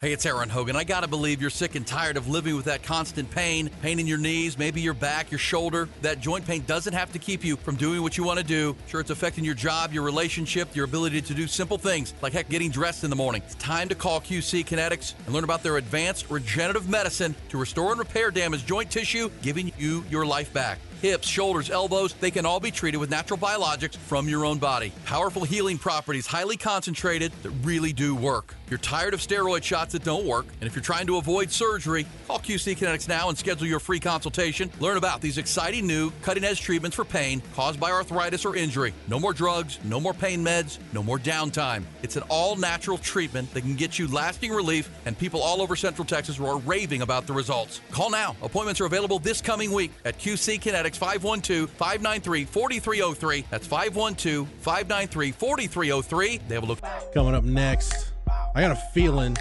[0.00, 0.76] Hey, it's Aaron Hogan.
[0.76, 4.06] I gotta believe you're sick and tired of living with that constant pain, pain in
[4.06, 5.88] your knees, maybe your back, your shoulder.
[6.02, 8.76] That joint pain doesn't have to keep you from doing what you want to do.
[8.86, 12.48] Sure, it's affecting your job, your relationship, your ability to do simple things like heck,
[12.48, 13.42] getting dressed in the morning.
[13.44, 17.90] It's time to call QC Kinetics and learn about their advanced regenerative medicine to restore
[17.90, 22.46] and repair damaged joint tissue, giving you your life back hips, shoulders, elbows, they can
[22.46, 24.92] all be treated with natural biologics from your own body.
[25.04, 28.54] Powerful healing properties, highly concentrated, that really do work.
[28.64, 31.50] If you're tired of steroid shots that don't work, and if you're trying to avoid
[31.50, 34.70] surgery, call QC Kinetics now and schedule your free consultation.
[34.78, 38.92] Learn about these exciting new cutting edge treatments for pain caused by arthritis or injury.
[39.06, 41.84] No more drugs, no more pain meds, no more downtime.
[42.02, 45.74] It's an all natural treatment that can get you lasting relief, and people all over
[45.74, 47.80] Central Texas are raving about the results.
[47.90, 48.36] Call now.
[48.42, 53.44] Appointments are available this coming week at QC Kinetics 512 593 4303.
[53.50, 56.38] That's 512 593 4303.
[56.48, 56.80] They have a look.
[57.12, 58.12] Coming up next,
[58.54, 59.36] I got a feeling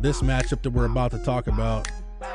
[0.00, 1.88] this matchup that we're about to talk about,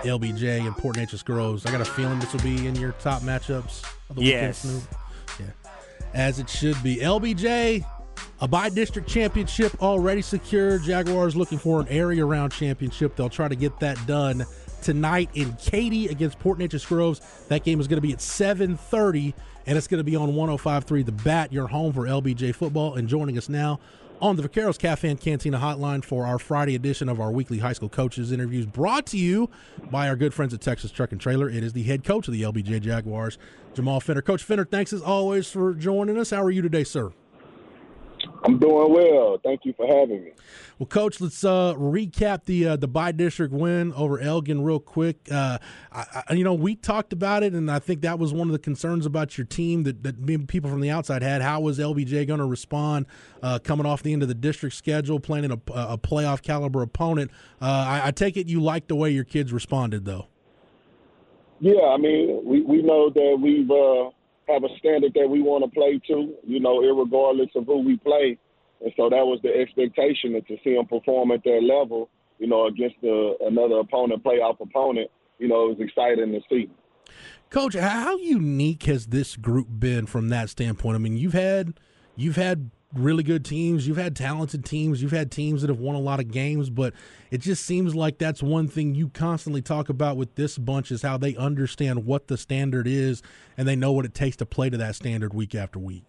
[0.03, 3.21] LBJ and Port Neches Groves, I got a feeling this will be in your top
[3.21, 4.63] matchups of the yes.
[4.63, 4.99] weekend, Snoop.
[5.39, 5.71] Yeah.
[6.13, 6.97] As it should be.
[6.97, 7.85] LBJ,
[8.41, 10.83] a bi-district championship already secured.
[10.83, 13.15] Jaguars looking for an area round championship.
[13.15, 14.45] They'll try to get that done
[14.83, 17.19] tonight in Katy against Port Neches Groves.
[17.47, 19.33] That game is going to be at 7:30
[19.65, 22.95] and it's going to be on 105.3 The Bat, your home for LBJ football.
[22.95, 23.79] And joining us now
[24.21, 27.73] on the Vaqueros Cafe and Cantina hotline for our Friday edition of our weekly high
[27.73, 29.49] school coaches interviews, brought to you
[29.89, 31.49] by our good friends at Texas Truck and Trailer.
[31.49, 33.37] It is the head coach of the LBJ Jaguars,
[33.73, 34.21] Jamal Finner.
[34.21, 36.29] Coach Finner, thanks as always for joining us.
[36.29, 37.11] How are you today, sir?
[38.43, 39.39] I'm doing well.
[39.41, 40.31] Thank you for having me.
[40.77, 45.31] Well, Coach, let's uh, recap the uh, the bi-district win over Elgin real quick.
[45.31, 45.59] Uh,
[45.91, 48.51] I, I, you know, we talked about it, and I think that was one of
[48.51, 51.41] the concerns about your team that, that people from the outside had.
[51.41, 53.05] How was LBJ going to respond
[53.41, 57.31] uh, coming off the end of the district schedule, playing a, a playoff caliber opponent?
[57.61, 60.27] Uh, I, I take it you like the way your kids responded, though.
[61.59, 64.09] Yeah, I mean, we, we know that we've uh,
[64.47, 67.97] have a standard that we want to play to, you know, regardless of who we
[67.97, 68.37] play.
[68.81, 72.67] And so that was the expectation to see them perform at that level, you know,
[72.67, 75.09] against the, another opponent, playoff opponent.
[75.39, 76.69] You know, it was exciting to see.
[77.49, 80.95] Coach, how unique has this group been from that standpoint?
[80.95, 81.79] I mean, you've had
[82.15, 83.87] you've had really good teams.
[83.87, 85.01] You've had talented teams.
[85.01, 86.93] You've had teams that have won a lot of games, but
[87.31, 91.01] it just seems like that's one thing you constantly talk about with this bunch is
[91.01, 93.21] how they understand what the standard is
[93.57, 96.05] and they know what it takes to play to that standard week after week.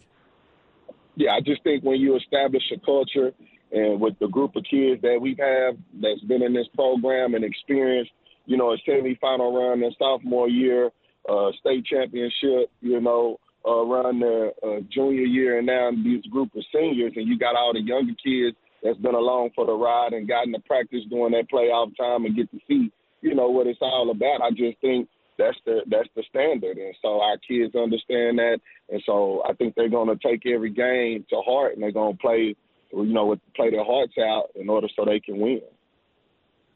[1.16, 3.33] Yeah, I just think when you establish a culture
[3.73, 7.44] and with the group of kids that we have that's been in this program and
[7.44, 8.12] experienced,
[8.47, 10.90] you know, a semifinal run in sophomore year,
[11.29, 16.55] uh, state championship, you know, uh, around their uh, junior year and now these group
[16.55, 20.12] of seniors, and you got all the younger kids that's been along for the ride
[20.12, 23.66] and gotten to practice during that playoff time and get to see, you know, what
[23.66, 24.42] it's all about.
[24.42, 28.59] I just think that's the that's the standard, and so our kids understand that,
[28.90, 32.14] and so I think they're going to take every game to heart, and they're going
[32.14, 32.55] to play,
[32.92, 35.62] you know, play their hearts out in order so they can win.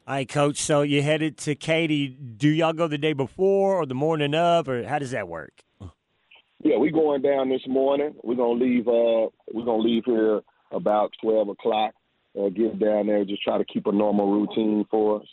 [0.07, 0.57] All right, Coach.
[0.57, 2.07] So you headed to Katy.
[2.07, 5.61] Do y'all go the day before or the morning of, or how does that work?
[6.61, 8.15] Yeah, we going down this morning.
[8.23, 8.87] We're gonna leave.
[8.87, 10.41] Uh, we're gonna leave here
[10.71, 11.93] about twelve o'clock.
[12.37, 15.27] Uh, get down there, just try to keep a normal routine for us.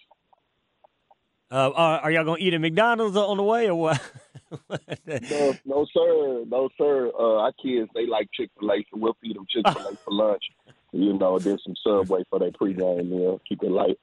[1.50, 4.00] Uh, are, are y'all gonna eat at McDonald's on the way or what?
[4.70, 7.10] no, no, sir, no, sir.
[7.18, 9.96] Uh, our kids they like Chick Fil A, so we'll feed them Chick Fil A
[9.96, 10.42] for lunch.
[10.92, 13.38] You know, then some Subway for their pregame meal.
[13.46, 13.98] Keep it light.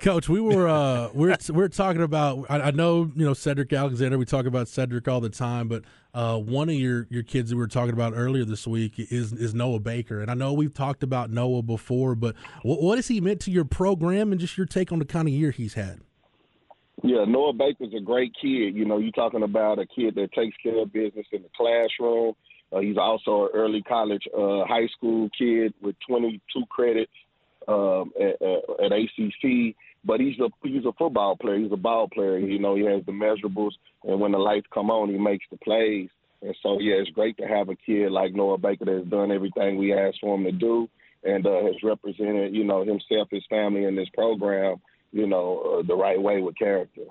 [0.00, 2.46] Coach, we were uh, we're we're talking about.
[2.48, 4.18] I, I, know you know Cedric Alexander.
[4.18, 7.56] We talk about Cedric all the time, but uh, one of your, your kids that
[7.56, 10.74] we were talking about earlier this week is is Noah Baker, and I know we've
[10.74, 14.56] talked about Noah before, but what, what has he meant to your program and just
[14.56, 16.00] your take on the kind of year he's had?
[17.02, 18.74] Yeah, Noah Baker's a great kid.
[18.74, 22.34] You know, you're talking about a kid that takes care of business in the classroom.
[22.72, 27.12] Uh, he's also an early college, uh, high school kid with 22 credits
[27.68, 28.40] um, at,
[28.84, 29.74] at, ACC.
[30.04, 31.58] But he's a he's a football player.
[31.58, 32.38] He's a ball player.
[32.38, 33.72] You know, he has the measurables,
[34.04, 36.10] and when the lights come on, he makes the plays.
[36.42, 39.78] And so, yeah, it's great to have a kid like Noah Baker that's done everything
[39.78, 40.88] we asked for him to do,
[41.22, 44.76] and uh, has represented, you know, himself, his family, in this program,
[45.10, 47.02] you know, uh, the right way with character.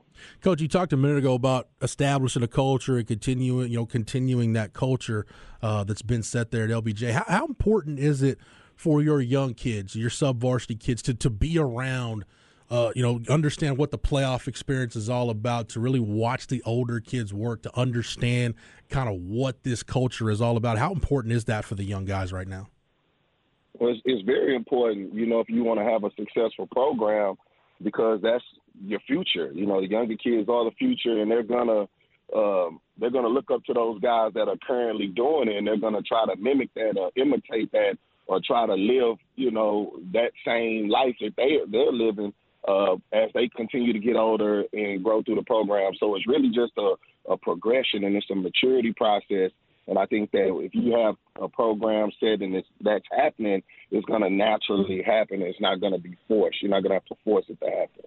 [0.42, 4.54] Coach, you talked a minute ago about establishing a culture and continuing, you know, continuing
[4.54, 5.26] that culture
[5.64, 7.12] uh, that's been set there at LBJ.
[7.12, 8.38] How, how, important is it
[8.76, 12.26] for your young kids, your sub varsity kids, to to be around?
[12.70, 16.64] Uh, you know, understand what the playoff experience is all about, to really watch the
[16.66, 18.56] older kids work, to understand
[18.90, 20.80] kind of what this culture is all about.
[20.80, 22.70] How important is that for the young guys right now?
[23.78, 27.36] Well, it's, it's very important, you know, if you want to have a successful program,
[27.84, 28.44] because that's
[28.84, 29.52] your future.
[29.54, 31.88] You know, the younger kids are the future, and they're gonna
[32.36, 35.78] um, they're gonna look up to those guys that are currently doing it, and they're
[35.78, 40.32] gonna try to mimic that or imitate that or try to live, you know, that
[40.46, 42.34] same life that they they're living
[42.68, 45.92] uh, as they continue to get older and grow through the program.
[46.00, 46.96] So it's really just a,
[47.32, 49.52] a progression and it's a maturity process
[49.88, 54.06] and I think that if you have a program set and it's, that's happening, it's
[54.06, 55.42] going to naturally happen.
[55.42, 56.62] It's not going to be forced.
[56.62, 58.04] You're not going to have to force it to happen.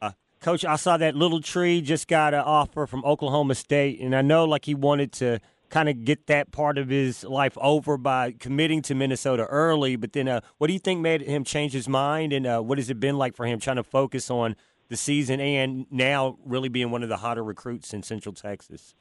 [0.00, 4.16] Uh, Coach, I saw that little tree just got an offer from Oklahoma State, and
[4.16, 5.38] I know like he wanted to
[5.72, 9.96] kind of get that part of his life over by committing to Minnesota early.
[9.96, 12.78] But then, uh, what do you think made him change his mind, and uh, what
[12.78, 14.54] has it been like for him trying to focus on
[14.90, 18.94] the season and now really being one of the hotter recruits in Central Texas?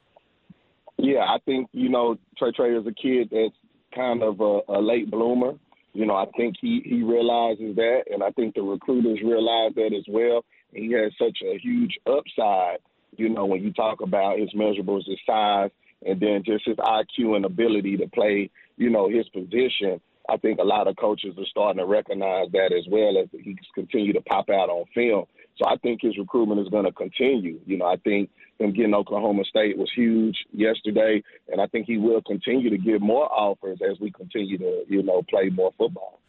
[0.97, 3.55] Yeah, I think you know Trey Trey is a kid that's
[3.93, 5.53] kind of a, a late bloomer.
[5.93, 9.93] You know, I think he he realizes that, and I think the recruiters realize that
[9.93, 10.45] as well.
[10.73, 12.77] He has such a huge upside.
[13.17, 15.69] You know, when you talk about his measurables, his size,
[16.05, 20.01] and then just his IQ and ability to play, you know, his position.
[20.29, 23.57] I think a lot of coaches are starting to recognize that as well as he
[23.73, 25.25] continue to pop out on film.
[25.57, 27.59] So I think his recruitment is going to continue.
[27.65, 31.97] You know, I think him getting Oklahoma State was huge yesterday, and I think he
[31.97, 36.19] will continue to get more offers as we continue to, you know, play more football.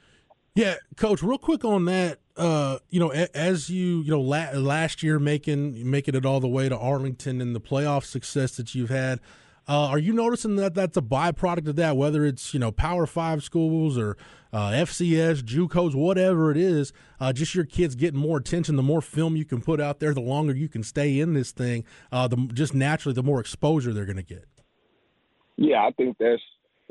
[0.55, 1.23] Yeah, coach.
[1.23, 2.19] Real quick on that.
[2.37, 6.49] Uh, you know, as you you know la- last year making making it all the
[6.49, 9.21] way to Arlington and the playoff success that you've had.
[9.69, 11.97] Uh, are you noticing that that's a byproduct of that?
[11.97, 14.17] Whether it's you know Power Five schools or
[14.53, 18.77] uh, FCS, JUCOs, whatever it is, uh, just your kids getting more attention.
[18.77, 21.53] The more film you can put out there, the longer you can stay in this
[21.53, 21.85] thing.
[22.11, 24.47] Uh, the just naturally, the more exposure they're going to get.
[25.57, 26.43] Yeah, I think that's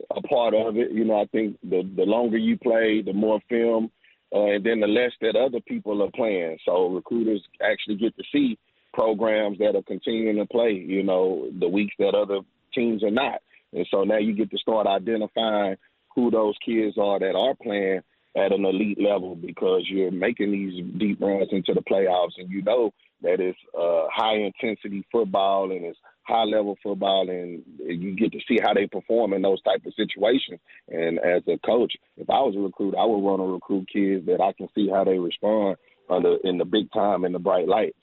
[0.10, 0.91] a part of it.
[0.91, 3.91] You know, I think the the longer you play, the more film,
[4.34, 6.57] uh, and then the less that other people are playing.
[6.65, 8.57] So recruiters actually get to see
[8.93, 10.71] programs that are continuing to play.
[10.71, 12.39] You know, the weeks that other
[12.73, 13.41] teams or not.
[13.73, 15.77] And so now you get to start identifying
[16.15, 18.01] who those kids are that are playing
[18.36, 22.62] at an elite level because you're making these deep runs into the playoffs and you
[22.62, 28.31] know that it's uh, high intensity football and it's high level football and you get
[28.31, 30.60] to see how they perform in those type of situations.
[30.89, 34.25] And as a coach, if I was a recruit, I would want to recruit kids
[34.27, 35.77] that I can see how they respond
[36.10, 37.97] under in the big time in the bright lights.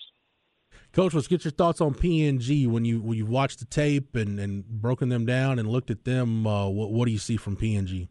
[0.92, 4.38] Coach, let's get your thoughts on PNG when you when you watched the tape and,
[4.40, 6.46] and broken them down and looked at them.
[6.46, 8.08] Uh, what, what do you see from PNG?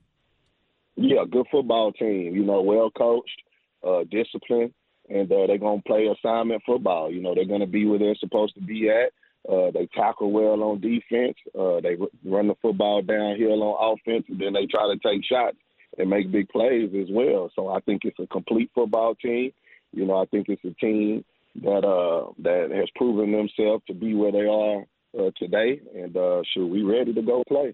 [0.95, 2.35] Yeah, good football team.
[2.35, 3.41] You know, well coached,
[3.85, 4.73] uh, disciplined,
[5.09, 7.11] and uh, they're gonna play assignment football.
[7.11, 9.11] You know, they're gonna be where they're supposed to be at.
[9.51, 11.37] Uh, they tackle well on defense.
[11.57, 15.57] Uh, they run the football downhill on offense, and then they try to take shots
[15.97, 17.49] and make big plays as well.
[17.55, 19.51] So I think it's a complete football team.
[19.93, 21.23] You know, I think it's a team
[21.63, 24.85] that uh that has proven themselves to be where they are
[25.17, 27.73] uh, today, and uh, should we ready to go play?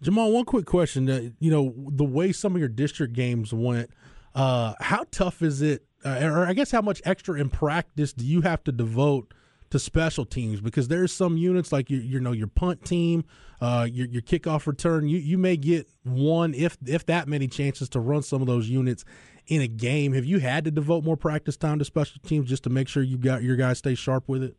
[0.00, 1.08] Jamal, one quick question.
[1.08, 3.90] Uh, you know, the way some of your district games went,
[4.34, 8.24] uh, how tough is it, uh, or I guess how much extra in practice do
[8.24, 9.32] you have to devote
[9.70, 10.60] to special teams?
[10.60, 13.24] Because there's some units like your, you know, your punt team,
[13.60, 15.08] uh, your, your kickoff return.
[15.08, 18.68] You you may get one, if if that many chances to run some of those
[18.68, 19.04] units
[19.52, 20.14] in a game.
[20.14, 23.02] Have you had to devote more practice time to special teams just to make sure
[23.02, 24.56] you got your guys stay sharp with it?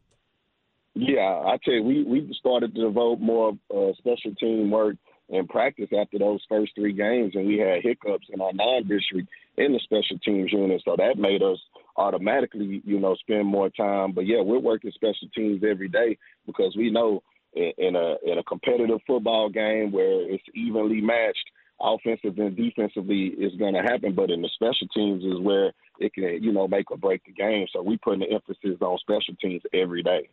[0.93, 4.95] Yeah, I tell you, we we started to devote more uh, special team work
[5.29, 9.27] and practice after those first three games, and we had hiccups in our non-district
[9.57, 11.57] in the special teams unit, so that made us
[11.97, 14.11] automatically, you know, spend more time.
[14.11, 18.37] But yeah, we're working special teams every day because we know in, in a in
[18.37, 21.49] a competitive football game where it's evenly matched
[21.83, 26.13] offensive and defensively is going to happen, but in the special teams is where it
[26.13, 27.67] can, you know, make or break the game.
[27.73, 30.29] So we put the emphasis on special teams every day.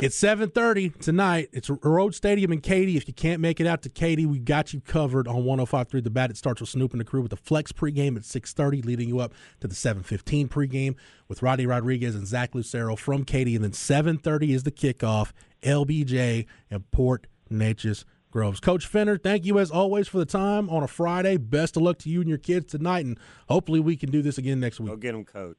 [0.00, 1.48] It's 7:30 tonight.
[1.52, 2.96] It's Rhodes Stadium in Katy.
[2.96, 6.10] If you can't make it out to Katy, we got you covered on 105.3 The
[6.10, 6.30] Bat.
[6.30, 9.20] It starts with Snoop and the crew with the Flex pregame at 6:30, leading you
[9.20, 10.96] up to the 7:15 pregame
[11.28, 15.32] with Roddy Rodriguez and Zach Lucero from Katy, and then 7:30 is the kickoff.
[15.62, 18.58] LBJ and Port Neches Groves.
[18.60, 21.36] Coach Fenner, thank you as always for the time on a Friday.
[21.36, 23.18] Best of luck to you and your kids tonight, and
[23.48, 24.88] hopefully we can do this again next week.
[24.90, 25.56] Go get them, Coach.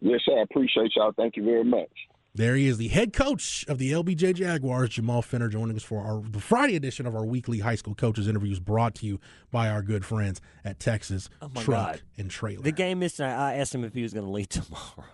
[0.00, 0.38] Yes, sir.
[0.38, 1.12] I appreciate y'all.
[1.16, 1.90] Thank you very much.
[2.34, 6.00] There he is, the head coach of the LBJ Jaguars, Jamal Fenner, joining us for
[6.00, 9.20] our the Friday edition of our weekly high school coaches interviews, brought to you
[9.50, 12.02] by our good friends at Texas Oh Truck God.
[12.16, 12.62] and Trailer.
[12.62, 13.20] The game is.
[13.20, 15.04] I asked him if he was going to leave tomorrow.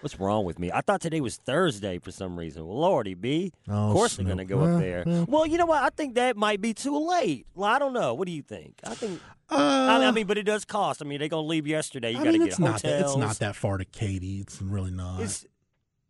[0.00, 0.70] What's wrong with me?
[0.70, 2.66] I thought today was Thursday for some reason.
[2.66, 3.52] Well, Lordy B.
[3.68, 5.04] Oh, of course they're going to go up there.
[5.26, 5.46] well.
[5.46, 5.82] You know what?
[5.82, 7.46] I think that might be too late.
[7.54, 8.14] Well, I don't know.
[8.14, 8.74] What do you think?
[8.84, 9.20] I think.
[9.50, 11.00] I, I mean, but it does cost.
[11.02, 12.12] I mean, they're going to leave yesterday.
[12.12, 14.40] You Uh, got to get it's not that, it's not that far to Katy.
[14.40, 15.20] It's really not.
[15.20, 15.46] It's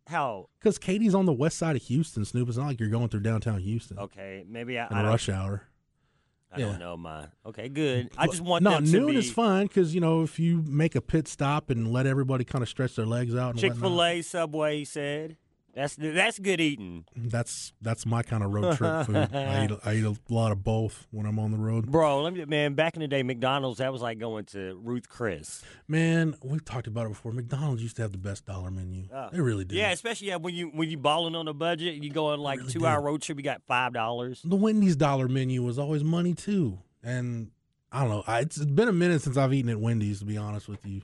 [0.07, 2.49] how Because Katie's on the west side of Houston, Snoop.
[2.49, 4.43] It's not like you're going through downtown Houston okay.
[4.47, 5.63] Maybe I, in I rush hour.
[6.51, 6.65] I Yeah.
[6.67, 7.27] don't know my.
[7.45, 8.09] Okay, good.
[8.17, 10.63] I just want no them to noon be is fine because you know if you
[10.65, 14.03] make a pit stop and let everybody kind of stretch their legs out Chick Fil
[14.03, 14.79] A, Subway.
[14.79, 15.37] He said
[15.79, 17.05] that's that's good eating.
[17.15, 19.15] that's that's my kind of road trip food.
[19.15, 21.89] I eat, I eat a lot of both when I'm on the road.
[21.89, 25.07] Bro, let me, man, back in the day, McDonald's, that was like going to Ruth
[25.07, 25.63] Chris.
[25.87, 27.31] Man, we've talked about it before.
[27.31, 29.05] McDonald's used to have the best dollar menu.
[29.13, 29.77] Uh, they really did.
[29.77, 32.67] Yeah, especially yeah, when you when you balling on a budget, you go on like
[32.67, 34.41] two hour road trip, you got five dollars.
[34.43, 37.51] The Wendy's dollar menu was always money too, and
[37.89, 38.23] I don't know.
[38.27, 40.19] I, it's been a minute since I've eaten at Wendy's.
[40.19, 41.03] To be honest with you,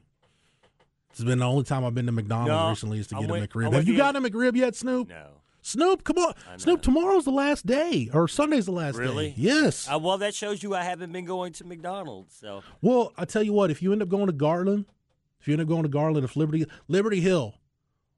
[1.15, 3.43] it's been the only time I've been to McDonald's No, recently is to get went-
[3.43, 3.73] a McRib.
[3.73, 5.09] Have you got a McRib yet, Snoop?
[5.09, 5.27] No.
[5.61, 6.83] Snoop, come on, Snoop.
[6.83, 9.29] Tomorrow's the last day, or Sunday's the last Really?
[9.29, 9.33] day.
[9.35, 9.89] Yes.
[9.91, 12.35] Uh, well, that shows you I haven't been going to McDonald's.
[12.35, 14.85] So Well, I tell you what, if you end up going to Garland,
[15.39, 17.55] if you end up going to Garland, if Liberty Liberty Hill,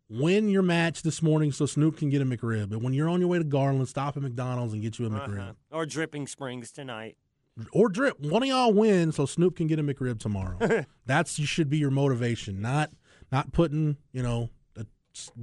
[0.10, 2.72] win your match this morning so Snoop can get a McRib.
[2.74, 5.10] And when you're on your way to Garland, stop at McDonald's and get you a
[5.10, 5.40] McRib.
[5.40, 5.54] uh-huh.
[5.72, 7.16] or Dripping Springs tonight.
[7.72, 8.20] Or drip.
[8.20, 10.86] One of y'all win so Snoop can get a McRib tomorrow.
[11.06, 12.92] That's you should be your motivation, not
[13.32, 14.86] not putting, you know, the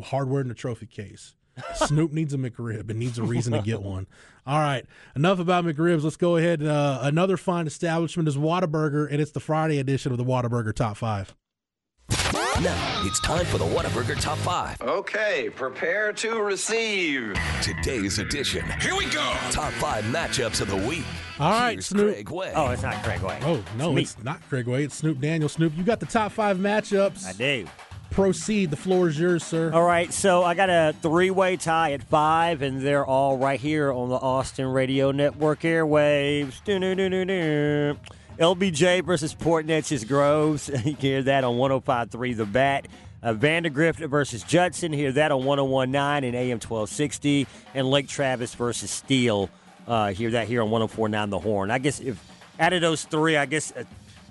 [0.05, 1.35] hardware in the trophy case.
[1.75, 4.07] Snoop needs a McRib and needs a reason to get one.
[4.47, 4.85] All right,
[5.15, 6.03] enough about McRibs.
[6.03, 6.63] Let's go ahead.
[6.63, 10.97] Uh, another fine establishment is Whataburger, and it's the Friday edition of the Whataburger Top
[10.97, 11.35] Five.
[12.63, 14.81] Now it's time for the Whataburger Top 5.
[14.83, 17.37] Okay, prepare to receive.
[17.61, 18.65] Today's edition.
[18.81, 19.35] Here we go.
[19.51, 21.05] Top 5 matchups of the week.
[21.41, 22.15] All right, Here's Snoop.
[22.15, 22.53] Craig Way.
[22.55, 23.39] Oh, it's not Craig Way.
[23.43, 24.03] Oh no, me.
[24.03, 24.85] it's not Craig Way.
[24.85, 25.49] It's Snoop Daniel.
[25.49, 27.27] Snoop, you got the top five matchups.
[27.27, 27.67] I do.
[28.11, 28.71] Proceed.
[28.71, 29.73] The floor is yours, sir.
[29.73, 33.93] All right, so I got a three-way tie at five, and they're all right here
[33.93, 36.63] on the Austin Radio Network airwaves.
[36.65, 37.99] Do-do-do-do-do.
[38.39, 40.69] LBJ versus Port Neches Groves.
[40.85, 42.89] You can hear that on 105.3 The Bat.
[43.23, 44.93] Uh, Vandergrift versus Judson.
[44.93, 47.47] Hear that on 101.9 and AM 1260.
[47.75, 49.49] And Lake Travis versus Steele.
[49.87, 51.71] Uh, hear that here on 104.9 The Horn.
[51.71, 52.23] I guess if
[52.59, 53.85] out of those three, I guess uh,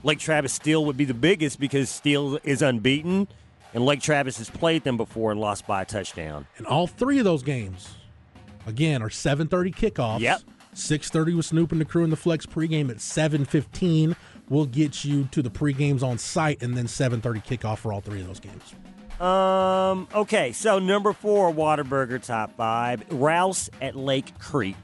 [0.03, 3.27] Lake Travis Steele would be the biggest because Steele is unbeaten.
[3.73, 6.45] And Lake Travis has played them before and lost by a touchdown.
[6.57, 7.89] And all three of those games,
[8.67, 10.19] again, are 7:30 kickoffs.
[10.19, 10.41] Yep.
[10.75, 14.15] 6:30 with Snoop and the crew in the Flex pregame at 7:15.
[14.49, 18.21] We'll get you to the pregames on site, and then 7:30 kickoff for all three
[18.21, 18.73] of those games.
[19.21, 20.07] Um.
[20.13, 20.51] Okay.
[20.51, 23.03] So number four, Whataburger top five.
[23.11, 24.75] Rouse at Lake Creek.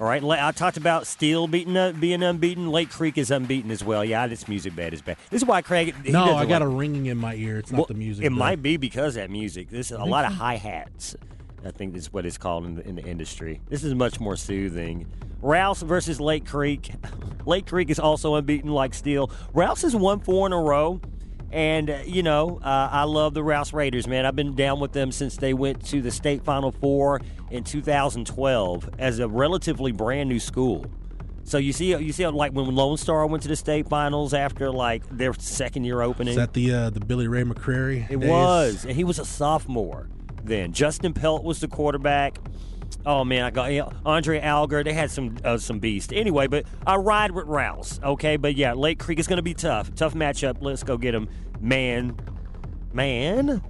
[0.00, 0.24] All right.
[0.24, 2.70] I talked about Steele beating uh, being unbeaten.
[2.70, 4.04] Lake Creek is unbeaten as well.
[4.04, 5.16] Yeah, this music bed is bad.
[5.30, 5.94] This is why Craig.
[6.08, 7.58] no, I got a ringing in my ear.
[7.58, 8.24] It's not Well, the music.
[8.24, 9.70] It but- might be because of that music.
[9.70, 11.14] This is a lot of hi hats.
[11.64, 13.60] I think that's what it's called in the, in the industry.
[13.68, 15.06] This is much more soothing.
[15.40, 16.92] Rouse versus Lake Creek.
[17.46, 19.30] Lake Creek is also unbeaten like Steele.
[19.52, 21.00] Rouse has won four in a row.
[21.50, 24.26] And, uh, you know, uh, I love the Rouse Raiders, man.
[24.26, 28.90] I've been down with them since they went to the state Final Four in 2012
[28.98, 30.84] as a relatively brand new school.
[31.44, 34.70] So you see, you see, like when Lone Star went to the state finals after
[34.70, 36.30] like their second year opening.
[36.30, 38.10] Is that the uh, the Billy Ray McCrary?
[38.10, 38.30] It days?
[38.30, 40.08] was, and he was a sophomore
[40.44, 40.72] then.
[40.72, 42.38] Justin Pelt was the quarterback.
[43.06, 44.82] Oh man, I got yeah, Andre Alger.
[44.82, 46.12] They had some uh, some beast.
[46.12, 48.00] Anyway, but I ride with Rouse.
[48.02, 49.94] Okay, but yeah, Lake Creek is going to be tough.
[49.94, 50.58] Tough matchup.
[50.60, 51.28] Let's go get him,
[51.60, 52.16] man.
[52.92, 53.62] Man.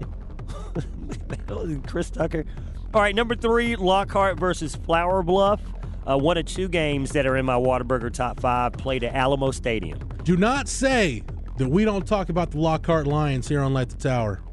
[1.87, 2.45] Chris Tucker.
[2.93, 5.61] All right, number three, Lockhart versus Flour Bluff.
[6.07, 9.51] Uh, one of two games that are in my Whataburger top five played at Alamo
[9.51, 9.99] Stadium.
[10.23, 11.25] Do not say
[11.57, 14.44] that we don't talk about the Lockhart Lions here on Light the Tower.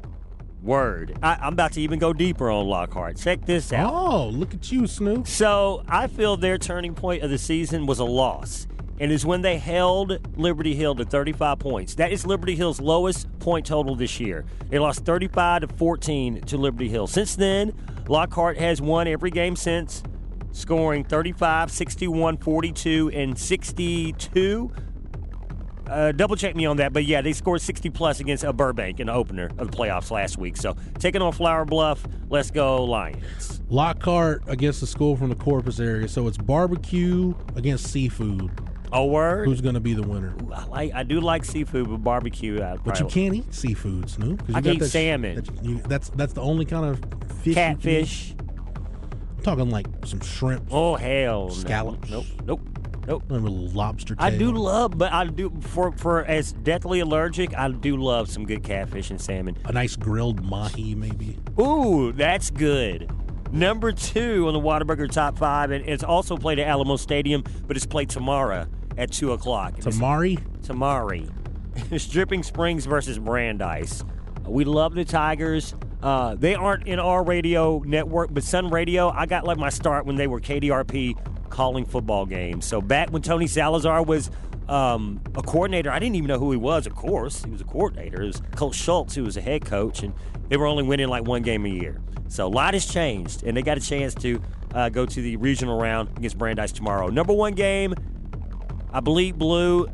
[0.62, 1.18] Word.
[1.22, 3.16] I, I'm about to even go deeper on Lockhart.
[3.16, 3.92] Check this out.
[3.92, 5.26] Oh, look at you, Snoop.
[5.26, 8.66] So I feel their turning point of the season was a loss.
[9.00, 11.94] And is when they held Liberty Hill to 35 points.
[11.96, 14.44] That is Liberty Hill's lowest point total this year.
[14.68, 17.08] They lost 35 to 14 to Liberty Hill.
[17.08, 17.72] Since then,
[18.06, 20.04] Lockhart has won every game since,
[20.52, 24.70] scoring 35, 61, 42, and 62.
[25.88, 29.00] Uh, double check me on that, but yeah, they scored 60 plus against a Burbank
[29.00, 30.56] in the opener of the playoffs last week.
[30.56, 33.60] So taking on Flower Bluff, let's go Lions.
[33.68, 38.50] Lockhart against the school from the Corpus area, so it's barbecue against seafood.
[38.94, 39.46] A word.
[39.48, 40.34] Who's going to be the winner?
[40.54, 40.92] I like.
[40.94, 42.62] I do like seafood, but barbecue.
[42.62, 44.42] I'd But you can't eat seafood, Snoop.
[44.48, 45.34] you I got can eat that salmon.
[45.36, 46.98] that you- that's that's the only kind of
[47.42, 47.46] fish.
[47.46, 47.82] you can eat.
[47.82, 48.34] Catfish.
[49.38, 50.68] I'm talking like some shrimp.
[50.70, 51.54] Oh hell, no.
[51.54, 52.10] Scallops.
[52.10, 52.26] Nope.
[52.44, 52.60] Nope.
[53.06, 53.24] Nope.
[53.30, 54.14] A little lobster.
[54.18, 57.56] I do love, but I do for for as deathly allergic.
[57.56, 59.56] I do love some good catfish and salmon.
[59.64, 61.38] a nice grilled mahi, maybe.
[61.60, 63.10] Ooh, that's good.
[63.50, 67.76] Number two on the Whataburger top five, and it's also played at Alamo Stadium, but
[67.76, 69.74] it's played tomorrow at two o'clock.
[69.76, 70.38] Tamari.
[70.62, 71.30] Tamari.
[71.90, 74.04] It's Dripping Springs versus Brandeis.
[74.46, 75.74] We love the Tigers.
[76.02, 80.04] Uh, they aren't in our radio network, but Sun Radio, I got like my start
[80.04, 81.16] when they were KDRP
[81.52, 82.64] calling football games.
[82.66, 84.30] So back when Tony Salazar was
[84.68, 87.44] um, a coordinator, I didn't even know who he was, of course.
[87.44, 88.22] He was a coordinator.
[88.22, 90.14] It was Coach Schultz, who was a head coach, and
[90.48, 92.00] they were only winning like one game a year.
[92.28, 94.42] So a lot has changed, and they got a chance to
[94.74, 97.08] uh, go to the regional round against Brandeis tomorrow.
[97.08, 97.94] Number one game,
[98.90, 99.86] I believe blue.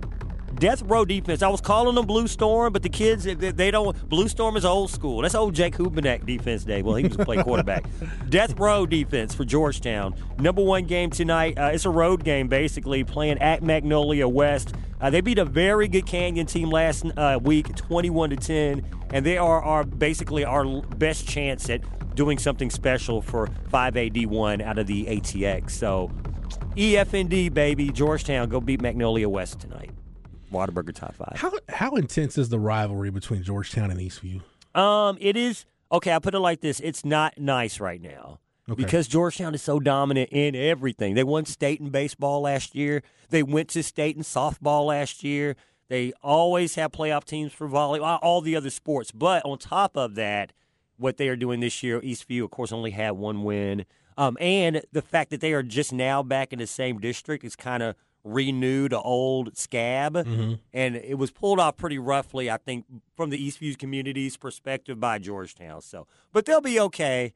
[0.54, 1.42] Death Row defense.
[1.42, 4.08] I was calling them Blue Storm, but the kids they, they don't.
[4.08, 5.22] Blue Storm is old school.
[5.22, 6.82] That's old Jake Hubenak defense day.
[6.82, 7.84] Well, he was playing quarterback.
[8.28, 10.14] Death Row defense for Georgetown.
[10.38, 11.58] Number one game tonight.
[11.58, 14.74] Uh, it's a road game basically, playing at Magnolia West.
[15.00, 19.24] Uh, they beat a very good Canyon team last uh, week, 21 to 10, and
[19.24, 21.82] they are our basically our best chance at
[22.16, 25.70] doing something special for 5AD1 out of the ATX.
[25.70, 26.10] So
[26.76, 29.90] E EFND baby, Georgetown go beat Magnolia West tonight.
[30.52, 31.34] Whataburger top five.
[31.36, 34.42] How how intense is the rivalry between Georgetown and Eastview?
[34.78, 36.12] Um, it is okay.
[36.12, 38.38] I put it like this: it's not nice right now
[38.68, 38.82] Okay.
[38.82, 41.14] because Georgetown is so dominant in everything.
[41.14, 43.02] They won state in baseball last year.
[43.30, 45.56] They went to state in softball last year.
[45.88, 49.10] They always have playoff teams for volleyball, all the other sports.
[49.10, 50.52] But on top of that,
[50.98, 53.86] what they are doing this year, Eastview, of course, only had one win.
[54.18, 57.56] Um, and the fact that they are just now back in the same district is
[57.56, 57.94] kind of
[58.32, 60.16] renewed a old scab.
[60.16, 62.84] And it was pulled off pretty roughly, I think,
[63.16, 65.80] from the Eastview community's perspective by Georgetown.
[65.82, 67.32] So, but they'll be okay.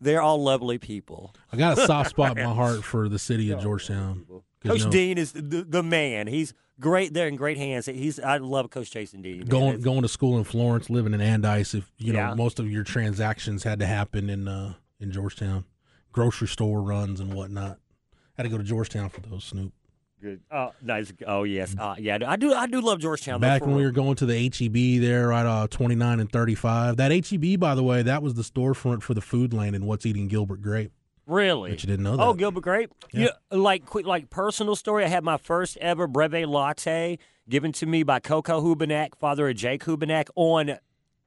[0.00, 1.34] They're all lovely people.
[1.52, 4.24] I got a soft spot in my heart for the city of Georgetown.
[4.64, 6.26] Coach you know, Dean is the, the man.
[6.26, 7.12] He's great.
[7.14, 7.86] They're in great hands.
[7.86, 9.38] He's I love Coach Jason Dean.
[9.40, 9.46] man.
[9.48, 11.74] going It's- going to school in Florence, living in Andice.
[11.74, 12.34] If you know Yeah.
[12.34, 15.64] most of your transactions had to happen in uh, in Georgetown,
[16.12, 17.78] grocery store runs and whatnot.
[18.36, 19.72] Had to go to Georgetown for those Snoop.
[20.20, 20.40] Good.
[20.50, 21.12] Oh, nice.
[21.26, 21.74] Oh, yes.
[21.78, 22.52] Uh, yeah, I do.
[22.52, 23.40] I do love Georgetown.
[23.40, 26.20] though, Back for when we were going to the HEB there, right, uh, twenty nine
[26.20, 26.96] and thirty five.
[26.98, 30.28] That HEB, by the way, that was the storefront for the Foodland and what's eating
[30.28, 30.92] Gilbert Grape.
[31.26, 31.70] Really?
[31.70, 32.22] Bet you didn't know that.
[32.22, 32.92] Oh, Gilbert Grape.
[33.12, 33.28] Yeah.
[33.52, 33.56] Yeah.
[33.58, 35.04] like quick, like personal story.
[35.04, 37.18] I had my first ever breve latte
[37.48, 40.78] given to me by Coco Hubenak, father of Jake Hubenak, on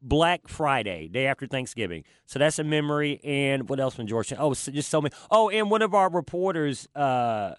[0.01, 2.03] Black Friday, day after Thanksgiving.
[2.25, 3.21] So that's a memory.
[3.23, 4.39] And what else from Georgetown?
[4.41, 5.15] Oh, so- just so many.
[5.31, 6.87] Oh, and one of our reporters.
[6.93, 7.55] Uh,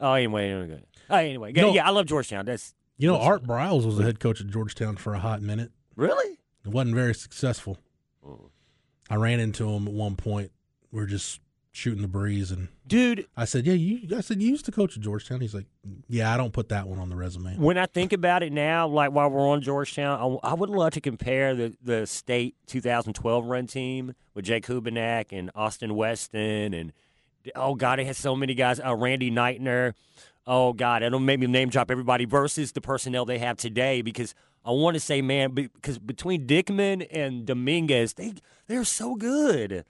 [0.00, 0.82] oh, anyway, anyway.
[1.10, 2.44] Oh, anyway, know- yeah, I love Georgetown.
[2.44, 5.72] That's You know, Art Briles was the head coach at Georgetown for a hot minute.
[5.96, 6.38] really.
[6.64, 7.78] It wasn't very successful.
[8.26, 8.50] Oh.
[9.08, 10.50] I ran into him at one point.
[10.90, 11.40] We are just
[11.72, 14.96] shooting the breeze, and Dude, I said, "Yeah, you." I said, "You used to coach
[14.96, 15.66] at Georgetown." He's like,
[16.08, 18.86] "Yeah, I don't put that one on the resume." When I think about it now,
[18.88, 23.46] like while we're on Georgetown, I, I would love to compare the, the state 2012
[23.46, 26.92] run team with Jake Hubenak and Austin Weston and
[27.54, 28.80] oh god, it has so many guys.
[28.84, 29.94] Uh, Randy Neitner.
[30.46, 34.34] Oh god, it'll make me name drop everybody versus the personnel they have today because
[34.64, 38.34] I want to say, man, because between Dickman and Dominguez, they
[38.66, 39.84] they're so good.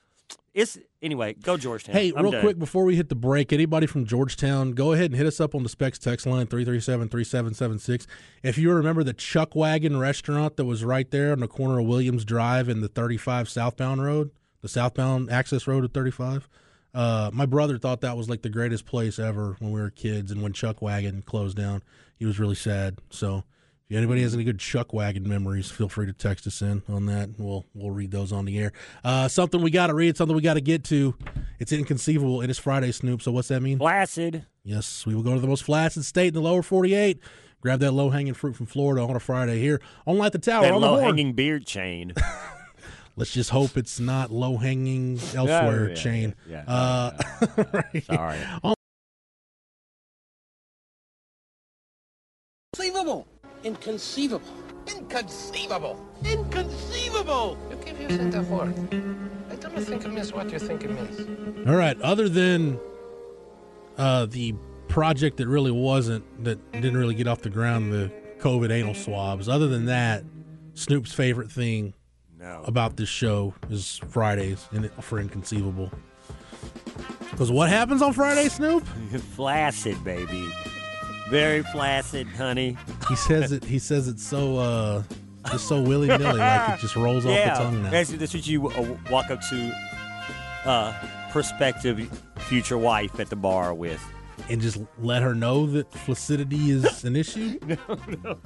[0.54, 1.34] It's anyway.
[1.34, 1.94] Go Georgetown.
[1.94, 2.40] Hey, I'm real done.
[2.40, 5.54] quick before we hit the break, anybody from Georgetown, go ahead and hit us up
[5.54, 8.06] on the Specs text line 337-3776.
[8.42, 11.86] If you remember the Chuck Wagon restaurant that was right there on the corner of
[11.86, 14.30] Williams Drive and the 35 southbound road,
[14.60, 16.48] the southbound access road at 35.
[16.94, 20.30] Uh, my brother thought that was like the greatest place ever when we were kids,
[20.30, 21.82] and when Chuck Wagon closed down,
[22.16, 22.98] he was really sad.
[23.10, 23.44] So,
[23.88, 27.06] if anybody has any good Chuck Wagon memories, feel free to text us in on
[27.06, 27.30] that.
[27.38, 28.72] We'll we'll read those on the air.
[29.04, 31.14] Uh, something we got to read, something we got to get to.
[31.58, 32.40] It's inconceivable.
[32.42, 33.22] It is Friday, Snoop.
[33.22, 33.78] So what's that mean?
[33.78, 34.46] Flaccid.
[34.62, 37.20] Yes, we will go to the most flaccid state in the lower 48.
[37.60, 40.62] Grab that low hanging fruit from Florida on a Friday here on Light the Tower
[40.62, 42.12] That on the low hanging beard chain.
[43.18, 46.34] Let's just hope it's not low hanging elsewhere yeah, chain.
[46.48, 47.18] yeah, uh,
[47.72, 48.04] right.
[48.04, 48.38] Sorry.
[48.62, 48.74] On-
[52.76, 53.26] Unbelievable.
[53.64, 54.46] Inconceivable.
[54.86, 56.06] Inconceivable.
[56.24, 57.58] Inconceivable.
[57.68, 58.72] You keep using the word.
[59.50, 61.68] I don't think it means what you think it means.
[61.68, 62.00] All right.
[62.00, 62.78] Other than
[63.96, 64.54] uh, the
[64.86, 69.48] project that really wasn't, that didn't really get off the ground, the COVID anal swabs.
[69.48, 70.22] Other than that,
[70.74, 71.94] Snoop's favorite thing
[72.38, 72.62] No.
[72.66, 75.90] about this show is Fridays and for Inconceivable.
[77.30, 78.86] Because what happens on Friday, Snoop?
[79.34, 80.48] Flaccid, baby.
[81.28, 82.76] Very flaccid, honey.
[83.08, 83.62] He says it.
[83.62, 85.02] He says it so uh,
[85.50, 87.90] just so willy nilly, like it just rolls yeah, off the tongue now.
[87.90, 89.76] That's, that's what you uh, walk up to
[90.64, 90.94] uh,
[91.30, 92.08] prospective
[92.38, 94.02] future wife at the bar with.
[94.48, 97.58] And just let her know that flaccidity is an issue.
[97.66, 97.76] no,
[98.22, 98.38] no,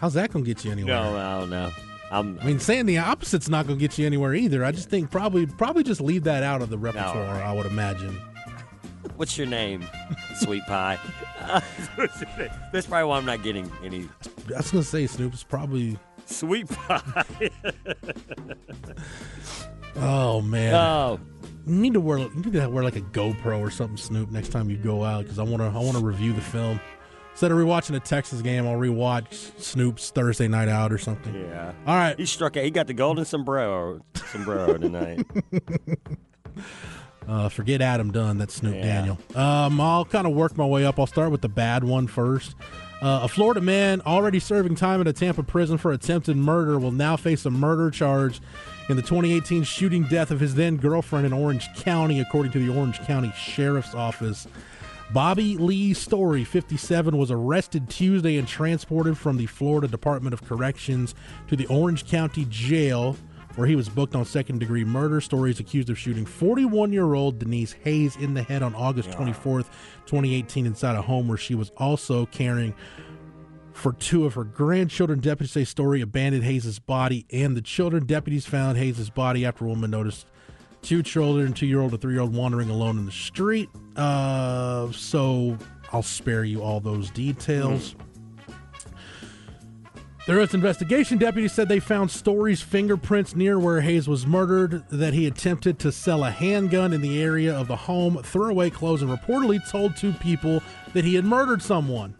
[0.00, 0.94] How's that gonna get you anywhere?
[0.94, 1.70] No, I don't know.
[2.10, 4.64] I'm, I mean, saying the opposite's not gonna get you anywhere either.
[4.64, 7.24] I just think probably probably just leave that out of the repertoire.
[7.34, 7.44] right.
[7.44, 8.18] I would imagine.
[9.16, 9.84] What's your name,
[10.36, 10.98] sweet pie?
[12.72, 14.08] That's probably why I'm not getting any
[14.54, 15.98] I was gonna say Snoop is probably.
[16.26, 17.50] sweet pie.
[19.96, 20.74] Oh man.
[20.74, 21.18] oh,
[21.66, 24.50] You need to wear you need to wear like a GoPro or something, Snoop, next
[24.50, 26.80] time you go out because I want to I want to review the film.
[27.38, 31.32] Instead of rewatching a Texas game, I'll rewatch Snoop's Thursday Night Out or something.
[31.36, 31.70] yeah.
[31.86, 32.18] All right.
[32.18, 32.64] He struck out.
[32.64, 34.00] He got the golden sombrero
[34.32, 35.24] sombrero tonight.
[37.28, 38.38] Uh, forget Adam Dunn.
[38.38, 38.82] That's Snoop Yeah.
[38.82, 39.18] Daniel.
[39.36, 40.98] Um, I'll kind of work my way up.
[40.98, 42.56] I'll start with the bad one first.
[43.00, 46.90] Uh, a Florida man already serving time at a Tampa prison for attempted murder will
[46.90, 48.40] now face a murder charge
[48.88, 52.76] in the 2018 shooting death of his then girlfriend in Orange County, according to the
[52.76, 54.48] Orange County Sheriff's Office.
[55.10, 61.14] Bobby Lee Story, 57, was arrested Tuesday and transported from the Florida Department of Corrections
[61.46, 63.16] to the Orange County Jail,
[63.54, 65.22] where he was booked on second degree murder.
[65.22, 69.10] Story is accused of shooting 41 year old Denise Hayes in the head on August
[69.12, 69.70] 24th,
[70.04, 72.74] 2018, inside a home where she was also caring
[73.72, 75.20] for two of her grandchildren.
[75.20, 78.04] Deputies say Story abandoned Hayes' body and the children.
[78.04, 80.26] Deputies found Hayes' body after a woman noticed
[80.82, 83.68] two children, two year old and three year old, wandering alone in the street.
[83.96, 85.56] Uh, so
[85.92, 87.94] I'll spare you all those details.
[87.94, 88.04] Was
[90.52, 91.16] investigation.
[91.16, 95.90] Deputies said they found Story's fingerprints near where Hayes was murdered, that he attempted to
[95.90, 99.96] sell a handgun in the area of the home, threw away clothes, and reportedly told
[99.96, 100.62] two people
[100.92, 102.14] that he had murdered someone.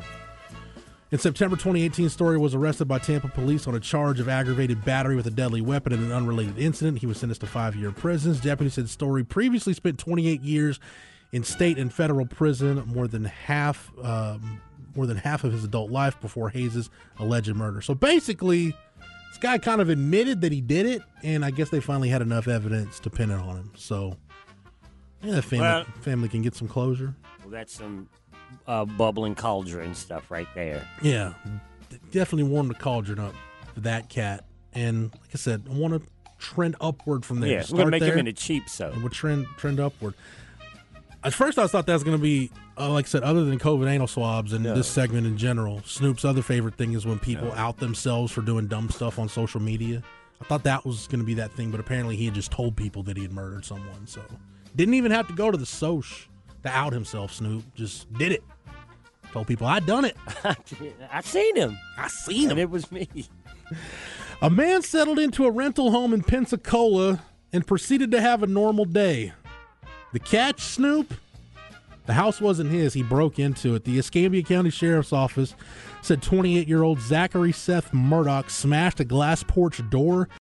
[1.11, 5.17] In September 2018, Story was arrested by Tampa police on a charge of aggravated battery
[5.17, 6.99] with a deadly weapon in an unrelated incident.
[6.99, 8.41] He was sentenced to five year prisons.
[8.41, 10.79] Deputies said Story previously spent 28 years
[11.33, 14.61] in state and federal prison, more than half, um,
[14.95, 17.81] more than half of his adult life before Hayes' alleged murder.
[17.81, 18.77] So basically,
[19.31, 22.21] this guy kind of admitted that he did it, and I guess they finally had
[22.21, 23.73] enough evidence to pin it on him.
[23.77, 24.15] So,
[25.23, 27.15] yeah, the family, Well- family can get some closure.
[27.41, 28.09] Well, that's some
[28.67, 30.87] uh, bubbling cauldron stuff right there.
[31.03, 31.35] Yeah,
[32.11, 33.35] definitely warm the cauldron up
[33.75, 34.45] for that cat.
[34.75, 37.51] And like I said, I want to trend upward from there.
[37.51, 38.91] Yeah, we're Start gonna make there, him into cheap so.
[38.91, 40.15] and we'll trend trend upward.
[41.25, 43.59] At first, I thought that was going to be, uh, like I said, other than
[43.59, 44.75] COVID anal swabs and No.
[44.77, 45.83] this segment in general.
[45.85, 49.61] Snoop's other favorite thing is when people out themselves for doing dumb stuff on social
[49.61, 50.01] media.
[50.41, 52.77] I thought that was going to be that thing, but apparently he had just told
[52.77, 54.07] people that he had murdered someone.
[54.07, 54.23] So
[54.77, 56.29] didn't even have to go to the soch
[56.63, 57.33] to out himself.
[57.33, 58.43] Snoop just did it.
[59.33, 60.17] Told people I done it.
[60.45, 61.79] I seen him.
[61.97, 62.51] I seen him.
[62.53, 63.09] And it was me.
[64.41, 67.21] A man settled into a rental home in Pensacola
[67.53, 69.33] and proceeded to have a normal day.
[70.13, 71.13] The catch, Snoop?
[72.07, 72.95] The house wasn't his.
[72.95, 73.83] He broke into it.
[73.83, 75.57] The Escambia County Sheriff's Office
[76.03, 80.29] said 28 year old Zachary Seth Murdoch smashed a glass porch door